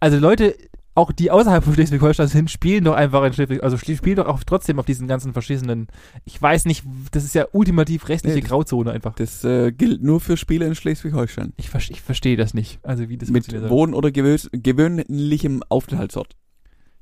[0.00, 0.54] Also Leute,
[0.94, 4.26] auch die außerhalb von Schleswig-Holstein sind, spielen doch einfach in Schleswig, also spiel- spielen doch
[4.26, 5.88] auch trotzdem auf diesen ganzen verschissenen,
[6.24, 9.14] ich weiß nicht, das ist ja ultimativ restliche Nee, Grauzone einfach.
[9.16, 11.52] Das äh, gilt nur für Spiele in Schleswig-Holstein.
[11.58, 12.78] Ich, ver- ich verstehe das nicht.
[12.82, 13.70] Also wie das Mit funktioniert.
[13.70, 16.34] Wohn- oder gewöhn gewöhnlichem Aufenthaltsort.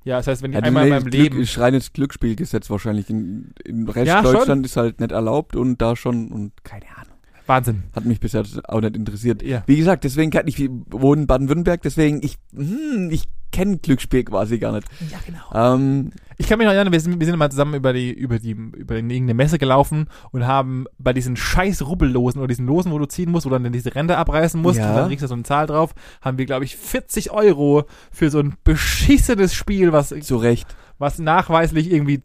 [0.04, 1.40] Ja, das heißt, wenn ich Ja, einmal in meinem Glück, Leben.
[1.40, 3.08] ist reines Glücksspielgesetz wahrscheinlich.
[3.10, 4.34] In, in Rest Ja, schon.
[4.34, 7.13] Deutschland ist halt nicht erlaubt und da schon und keine Ahnung.
[7.46, 7.84] Wahnsinn.
[7.94, 9.42] Hat mich bisher auch nicht interessiert.
[9.42, 9.62] Ja.
[9.66, 14.58] Wie gesagt, deswegen kann ich wohne in Baden-Württemberg, deswegen ich hm, ich kenne Glücksspiel quasi
[14.58, 14.88] gar nicht.
[15.12, 15.74] Ja, genau.
[15.76, 18.40] Ähm, Ich kann mich noch erinnern, wir sind, wir sind mal zusammen über die, über
[18.40, 22.98] die, über irgendeine Messe gelaufen und haben bei diesen scheiß Rubbellosen oder diesen Losen, wo
[22.98, 24.90] du ziehen musst, wo du dann diese Ränder abreißen musst Ja.
[24.90, 28.28] und dann kriegst du so eine Zahl drauf, haben wir, glaube ich, 40 Euro für
[28.30, 30.66] so ein beschissenes Spiel, was, zu Recht.
[30.98, 32.20] was nachweislich irgendwie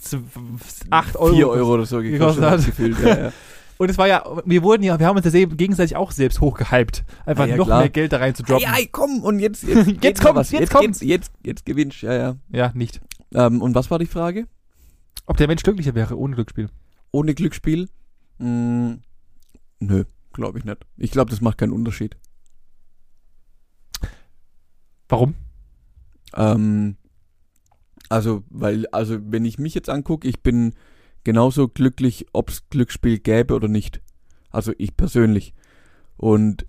[0.90, 1.36] 8 Euro.
[1.36, 2.60] 4 Euro oder so gekostet gekostet hat.
[2.60, 2.66] hat.
[2.66, 3.32] Gefühlt, ja, ja.
[3.82, 6.42] Und es war ja, wir wurden ja, wir haben uns das eben gegenseitig auch selbst
[6.42, 7.06] hochgehypt.
[7.26, 7.80] Einfach Ah, ja, noch klar.
[7.80, 8.68] mehr Geld da rein zu droppen.
[8.68, 10.52] Ei, komm und jetzt jetzt, Jetzt geht mal kommt's, was.
[10.52, 11.00] jetzt jetzt, kommt's.
[11.00, 12.36] Jetzt, jetzt, jetzt gewinnst, ja, ja.
[12.50, 13.00] Ja, nicht.
[13.34, 14.48] Ähm, und was war die Frage?
[15.28, 16.70] Ob der Mensch glücklicher wäre ohne Glücksspiel.
[17.12, 17.88] Ohne Glücksspiel?
[18.40, 18.96] Mm,
[19.80, 20.04] nö,
[20.34, 20.86] glaube ich nicht.
[20.98, 22.18] Ich glaube, das macht keinen Unterschied.
[25.08, 25.36] Warum?
[26.36, 26.98] Ähm,
[28.10, 30.74] also, weil, also wenn ich mich jetzt angucke, ich bin
[31.24, 34.02] genauso glücklich, ob es Glücksspiel gäbe oder nicht.
[34.52, 35.54] Also ich persönlich.
[36.18, 36.66] Und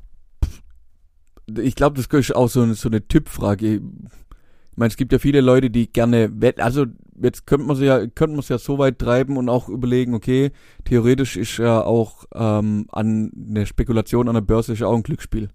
[1.59, 3.75] ich glaube, das ist auch so, eine- so eine Typfrage.
[3.77, 6.61] Ich meine, es gibt ja viele Leute, die gerne wetten.
[6.61, 6.87] Also
[7.21, 10.15] jetzt könnte man es ja, könnte man es ja so weit treiben und auch überlegen,
[10.15, 10.53] okay,
[10.85, 15.03] theoretisch ist ja auch ähm, an eine Spekulation an der Börse ist ja auch ein
[15.03, 15.51] Glücksspiel.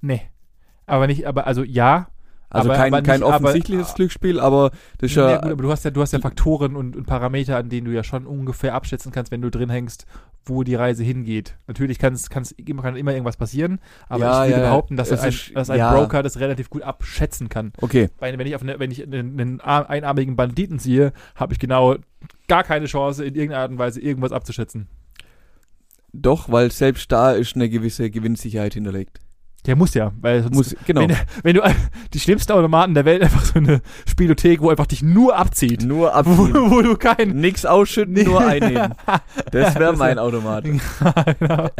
[0.00, 0.22] Nee.
[0.86, 2.08] Aber nicht, aber also ja.
[2.54, 5.52] Also aber, kein, aber kein nicht, aber- offensichtliches Glücksspiel, aber das ist Ja, ja, gut,
[5.52, 8.04] aber du hast ja, du hast ja Faktoren und, und Parameter, an denen du ja
[8.04, 10.06] schon ungefähr abschätzen kannst, wenn du drin hängst,
[10.46, 11.56] wo die Reise hingeht.
[11.66, 15.10] Natürlich kann's, kann's, immer- kann immer irgendwas passieren, aber Ja, ich würde ja, behaupten, dass,
[15.10, 15.80] Es ein, ist- dass ein.
[15.80, 17.72] Broker das relativ gut abschätzen kann.
[17.80, 18.08] okay.
[18.18, 21.58] Weil wenn ich auf eine, wenn ich einen, einen ar- einarmigen Banditen ziehe, habe ich
[21.58, 21.96] genau
[22.46, 24.86] gar keine Chance, in irgendeiner Art und Weise irgendwas abzuschätzen.
[26.12, 29.18] Doch, weil selbst da ist eine gewisse Gewinnsicherheit hinterlegt.
[29.66, 31.00] Der muss ja, weil sonst, Muss, genau.
[31.02, 31.62] wenn, wenn du
[32.12, 35.84] die schlimmsten Automaten der Welt einfach so eine Spielothek, wo einfach dich nur abzieht.
[35.84, 36.70] nur Wo, abziehen.
[36.70, 38.94] wo du kein Nix ausschütten, nur einnehmen.
[39.50, 40.64] Das wäre mein Automat.
[40.64, 41.70] genau.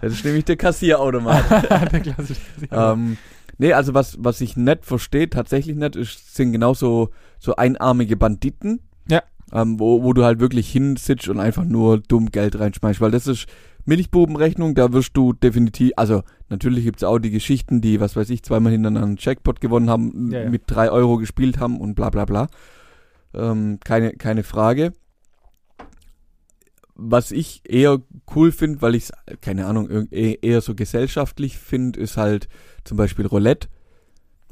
[0.00, 1.92] Das ist nämlich der Kassierautomat.
[1.92, 3.18] der klassische ähm,
[3.58, 8.80] nee, also was, was ich nicht verstehe, tatsächlich nicht, ist, sind genauso so einarmige Banditen.
[9.08, 9.22] Ja.
[9.52, 13.26] Ähm, wo, wo du halt wirklich hinsitzt und einfach nur dumm Geld reinschmeißt, weil das
[13.26, 13.46] ist
[13.84, 18.42] Milchbubenrechnung, da wirst du definitiv, also natürlich gibt's auch die Geschichten, die, was weiß ich,
[18.42, 20.50] zweimal hintereinander einen Jackpot gewonnen haben, Ja, ja.
[20.50, 22.48] mit drei Euro gespielt haben und bla bla bla.
[23.34, 24.92] Ähm, keine, keine Frage.
[26.94, 28.00] Was ich eher
[28.36, 32.48] cool finde, weil ich es, keine Ahnung, eh- eher so gesellschaftlich finde, ist halt
[32.84, 33.68] zum Beispiel Roulette.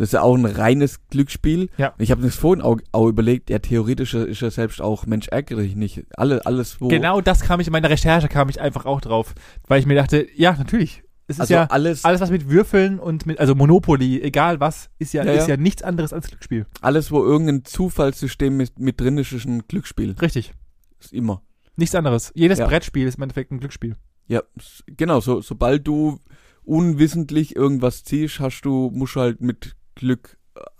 [0.00, 1.68] Das ist ja auch ein reines Glücksspiel.
[1.76, 1.92] Ja.
[1.98, 5.28] Ich habe mir das vorhin auch, auch überlegt, ja, theoretisch ist ja selbst auch Mensch
[5.28, 6.04] ärgere dich nicht.
[6.16, 6.88] Alle, alles, wo.
[6.88, 9.34] Genau das kam ich in meiner Recherche kam ich einfach auch drauf,
[9.68, 11.02] weil ich mir dachte, ja, natürlich.
[11.26, 14.88] Es ist Also ja alles, alles was mit Würfeln und mit also Monopoly, egal was,
[14.98, 15.56] ist ja, Ja, ist ja.
[15.56, 16.64] ja nichts anderes als Glücksspiel.
[16.80, 20.16] alles, wo irgendein Zufallssystem mit, mit drin ist, ist ein Glücksspiel.
[20.18, 20.54] Richtig.
[20.98, 21.42] Ist immer.
[21.76, 22.32] Nichts anderes.
[22.34, 22.66] Jedes Ja.
[22.66, 23.96] Brettspiel ist im Endeffekt ein Glücksspiel.
[24.28, 24.42] Ja,
[24.86, 26.20] genau, so, sobald du
[26.64, 30.38] unwissentlich irgendwas ziehst, hast du, musst du halt mit Glück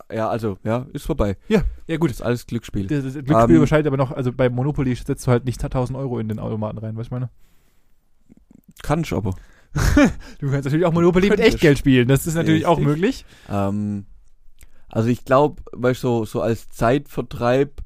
[0.09, 1.37] äh, ja, also, ja, ist vorbei.
[1.49, 2.11] Ja, ja gut.
[2.11, 2.87] Ist alles Glücksspiel.
[2.87, 5.97] Das, das Glücksspiel Ähm, überschreitet aber noch, also bei Monopoly setzt du halt nicht 1000
[5.97, 7.31] Euro in den Automaten rein, weißt du meine?
[8.83, 9.35] Kann ich aber.
[10.41, 11.39] Du kannst natürlich auch Monopoly mit.
[11.39, 12.87] Echtgeld spielen, das ist natürlich auch Richtig.
[12.87, 13.25] möglich.
[13.49, 14.07] Ähm,
[14.89, 17.81] also ich glaube, weißt du, so, so als Zeitvertreib,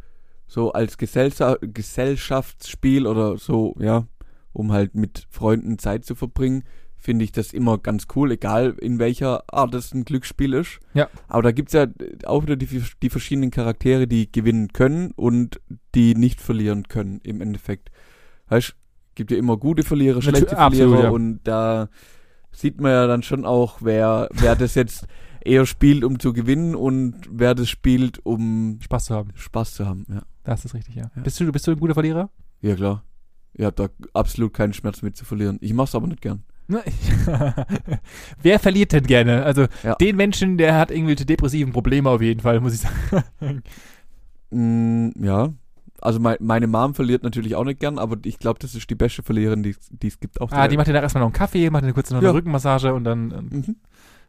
[0.46, 4.06] so als Gesellscha Gesellschaftsspiel oder so, ja,
[4.54, 6.64] um halt mit Freunden Zeit zu verbringen,
[7.04, 10.80] finde ich das immer ganz cool, egal in welcher Art es ein Glücksspiel ist.
[10.94, 11.08] Ja.
[11.28, 11.86] Aber da gibt's ja
[12.24, 15.60] auch wieder die, die verschiedenen Charaktere, die gewinnen können und
[15.94, 17.90] die nicht verlieren können im Endeffekt.
[18.48, 18.74] Weißt
[19.14, 21.10] gibt ja immer gute Verlierer, schlechte absolut, Verlierer ja.
[21.10, 21.88] und da
[22.52, 25.06] sieht man ja dann schon auch, wer, wer das jetzt
[25.44, 29.30] eher spielt, um zu gewinnen und wer das spielt, um Spaß zu haben.
[29.34, 30.06] Spaß zu haben.
[30.08, 31.10] Ja, Das ist richtig, ja.
[31.14, 31.22] Ja.
[31.22, 32.30] Bist, du, bist du ein guter Verlierer?
[32.62, 33.04] ja klar.
[33.56, 35.58] Ihr habt da absolut keinen Schmerz mit zu verlieren.
[35.60, 36.42] Ich mach's aber nicht gern.
[36.66, 36.82] Ne?
[38.42, 39.44] Wer verliert denn gerne?
[39.44, 39.94] Also Ja.
[39.96, 42.80] den Menschen, der hat irgendwelche depressiven Probleme auf jeden Fall, muss ich
[43.40, 43.62] sagen.
[44.50, 45.52] Mm, ja.
[46.00, 48.94] Also mei- meine Mom verliert natürlich auch nicht gern, aber ich glaube, das ist die
[48.94, 49.74] beste Verliererin, die
[50.06, 50.38] es gibt.
[50.40, 52.28] Der ah, die macht dir da erstmal noch einen Kaffee, macht dir kurz noch Ja.
[52.28, 53.76] eine Rückenmassage und dann ähm, Mhm.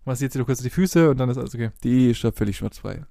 [0.06, 1.72] massiert sie dir kurz die Füße und dann ist alles okay.
[1.84, 3.04] Die ist ja völlig schmerzfrei.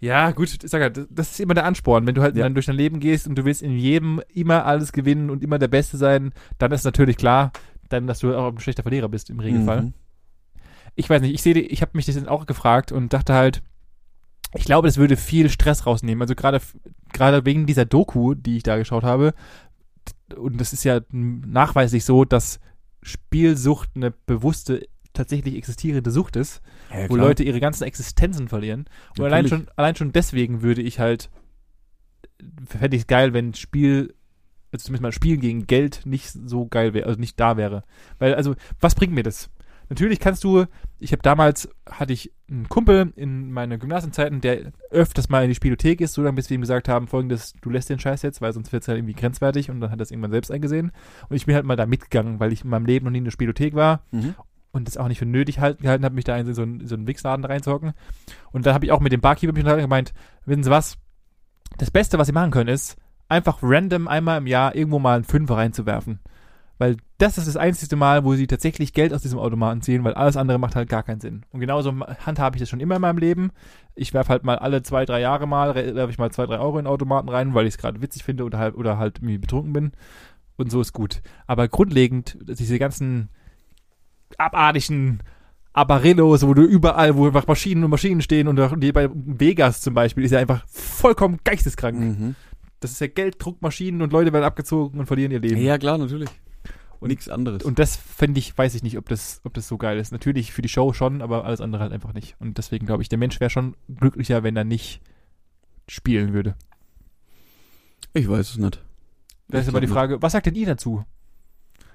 [0.00, 2.04] Ja, gut, ich sag halt, das ist immer der Ansporn.
[2.08, 2.42] Wenn du halt Ja.
[2.42, 5.60] dann durch dein Leben gehst und du willst in jedem immer alles gewinnen und immer
[5.60, 7.52] der Beste sein, dann ist natürlich klar,
[7.92, 9.82] dann, dass du auch ein schlechter Verlierer bist im Regelfall.
[9.82, 9.94] Mhm.
[10.94, 13.62] ich weiß nicht, ich sehe, ich habe mich das auch gefragt und dachte halt,
[14.54, 16.20] ich glaube, das würde viel Stress rausnehmen.
[16.20, 16.60] Also gerade
[17.12, 19.34] gerade wegen dieser Doku, die ich da geschaut habe,
[20.36, 22.60] und das ist ja nachweislich so, dass
[23.02, 27.16] Spielsucht eine bewusste, tatsächlich existierende Sucht ist, Ja, wo.
[27.16, 28.86] Leute ihre ganzen Existenzen verlieren.
[29.18, 31.30] Und allein schon, allein schon deswegen würde ich halt,
[32.66, 34.14] fände ich es geil, wenn Spiel,
[34.72, 37.84] also zumindest mal Spielen gegen Geld nicht so geil wäre, also nicht da wäre.
[38.18, 39.50] Weil, also, was bringt mir das?
[39.88, 40.64] Natürlich kannst du,
[41.00, 45.54] ich habe damals, hatte ich einen Kumpel in meinen Gymnasienzeiten, der öfters mal in die
[45.54, 48.40] Spielothek ist, so lange bis wir ihm gesagt haben, folgendes, du lässt den Scheiß jetzt,
[48.40, 50.92] weil sonst wird es halt irgendwie grenzwertig und dann hat er es irgendwann selbst eingesehen.
[51.28, 53.24] Und ich bin halt mal da mitgegangen, weil ich in meinem Leben noch nie in
[53.24, 54.34] der Spielothek war Mhm.
[54.70, 56.94] und das auch nicht für nötig halten, gehalten habe, mich da in so einen, so
[56.94, 57.92] einen Wichsladen reinzuhocken.
[58.50, 60.14] Und dann habe ich auch mit dem Barkeeper mich unterhalten gemeint,
[60.46, 60.96] wissen Sie was,
[61.76, 62.96] das Beste, was Sie machen können, ist,
[63.32, 66.20] einfach random einmal im Jahr irgendwo mal einen Fünfer reinzuwerfen.
[66.78, 70.14] Weil das ist das einzige Mal, wo sie tatsächlich Geld aus diesem Automaten ziehen, weil
[70.14, 71.42] alles andere macht halt gar keinen Sinn.
[71.52, 71.92] Und genauso
[72.26, 73.52] handhabe ich das schon immer in meinem Leben.
[73.94, 76.78] Ich werfe halt mal alle zwei, drei Jahre mal, werfe ich mal zwei, drei Euro
[76.78, 79.72] in Automaten rein, weil ich es gerade witzig finde oder halt, oder halt irgendwie betrunken
[79.72, 79.92] bin.
[80.56, 81.22] Und so ist gut.
[81.46, 83.28] Aber grundlegend, diese ganzen
[84.38, 85.20] abartigen
[85.74, 90.24] Apparillos, wo du überall, wo einfach Maschinen und Maschinen stehen und bei Vegas zum Beispiel
[90.24, 91.98] ist ja einfach vollkommen geisteskrank.
[91.98, 92.34] Mhm.
[92.82, 95.60] Das ist ja Gelddruckmaschinen und Leute werden abgezogen und verlieren ihr Leben.
[95.62, 96.28] Ja, klar, natürlich.
[97.00, 97.62] Und- Nichts anderes.
[97.64, 100.12] Und das finde ich, weiß ich nicht, ob das, ob das so geil ist.
[100.12, 102.36] Natürlich für die Show schon, aber alles andere halt einfach nicht.
[102.38, 105.00] Und deswegen glaube ich, der Mensch wäre schon glücklicher, wenn er nicht
[105.88, 106.54] spielen würde.
[108.14, 108.80] ich weiß es nicht.
[109.48, 111.04] Da ist aber die Frage, was sagt denn ihr dazu?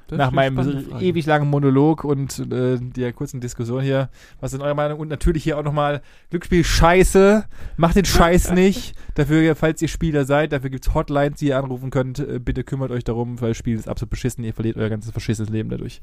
[0.08, 4.10] Das Nach meinem ewig langen Monolog und äh, der kurzen Diskussion hier.
[4.39, 4.99] Was ist eure Meinung?
[4.99, 7.43] Und natürlich hier auch nochmal Glücksspiel scheiße.
[7.76, 8.95] Macht den Scheiß nicht.
[9.16, 12.20] Dafür, falls ihr Spieler seid, dafür gibt's Hotlines, die ihr anrufen könnt.
[12.20, 14.43] Äh, bitte kümmert euch darum, weil das Spiel ist absolut beschissen.
[14.45, 16.01] Ihr verliert euer ganzes verschissenes Leben dadurch.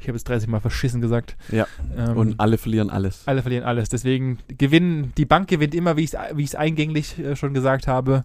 [0.00, 1.36] Ich habe jetzt 30 Mal verschissen gesagt.
[1.50, 1.66] Ja.
[1.96, 3.22] Ähm, Und alle verlieren alles.
[3.26, 3.88] alle verlieren alles.
[3.88, 7.88] Deswegen gewinnen, die Bank gewinnt immer, wie ich es wie ich's eingänglich äh, schon gesagt
[7.88, 8.24] habe.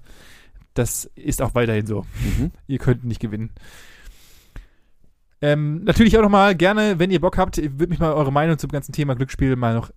[0.76, 2.06] Das ist auch weiterhin so.
[2.38, 2.51] Mhm.
[2.68, 3.49] Ihr könnt nicht gewinnen.
[5.44, 8.70] Ähm, natürlich auch nochmal gerne, wenn ihr Bock habt, würde mich mal eure Meinung zum
[8.70, 9.91] ganzen Thema Glücksspiel mal noch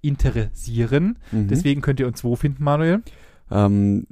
[0.00, 1.18] interessieren.
[1.32, 1.48] Mhm.
[1.48, 3.02] Deswegen könnt ihr uns wo finden, Manuel?
[3.50, 4.06] Ähm,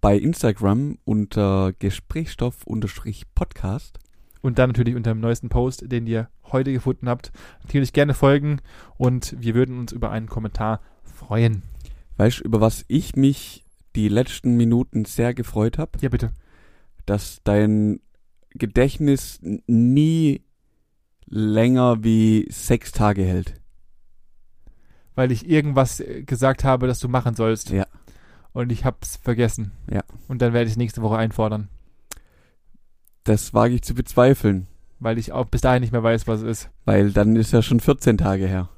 [0.00, 3.98] bei Instagram unter Gesprächsstoff-Podcast.
[4.40, 7.32] Und dann natürlich unter dem neuesten Post, den ihr heute gefunden habt.
[7.64, 8.60] Natürlich gerne folgen
[8.96, 11.62] und wir würden uns über einen Kommentar freuen.
[12.18, 13.64] Weißt du, über was ich mich
[13.96, 15.98] die letzten Minuten sehr gefreut habe?
[16.00, 16.30] Ja, bitte.
[17.04, 17.98] Dass dein
[18.54, 20.42] Gedächtnis nie
[21.26, 23.54] länger wie sechs Tage hält.
[25.14, 27.70] Weil ich irgendwas äh, gesagt habe, das du machen sollst.
[27.70, 27.86] Ja.
[28.52, 29.72] Und ich hab's vergessen.
[29.90, 30.02] Ja.
[30.28, 31.68] Und dann werde ich nächste Woche einfordern.
[33.24, 34.66] Das wage ich zu bezweifeln,
[35.00, 36.70] Weil ich auch bis dahin nicht mehr weiß, was es ist.
[36.84, 38.68] weil dann ist ja schon 14 Tage her.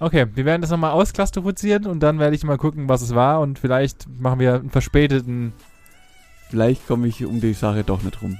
[0.00, 3.40] Okay, wir werden das nochmal ausklassifizieren und dann werde ich mal gucken, was es war
[3.40, 5.52] und vielleicht machen wir einen verspäteten.
[6.50, 8.38] Vielleicht komme ich um die Sache doch nicht rum.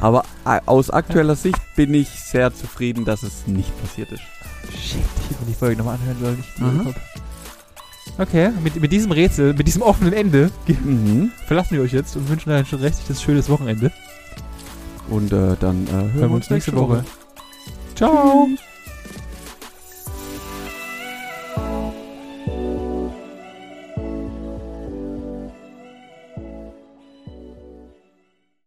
[0.00, 4.22] Aber äh, aus aktueller Sicht bin ich sehr zufrieden, dass es nicht passiert ist.
[4.70, 6.44] Shit, ich hätte mir die Folge nochmal anhören sollen.
[6.54, 6.94] Ich Mhm.
[8.18, 11.30] Okay, mit, mit diesem Rätsel, mit diesem offenen Ende Mhm.
[11.46, 13.90] verlassen wir euch jetzt und wünschen euch ein restliches schönes Wochenende.
[15.08, 17.04] Und äh, dann äh, hören, wir uns nächste Woche.
[17.94, 18.46] Ciao!
[18.48, 18.60] Tschüss.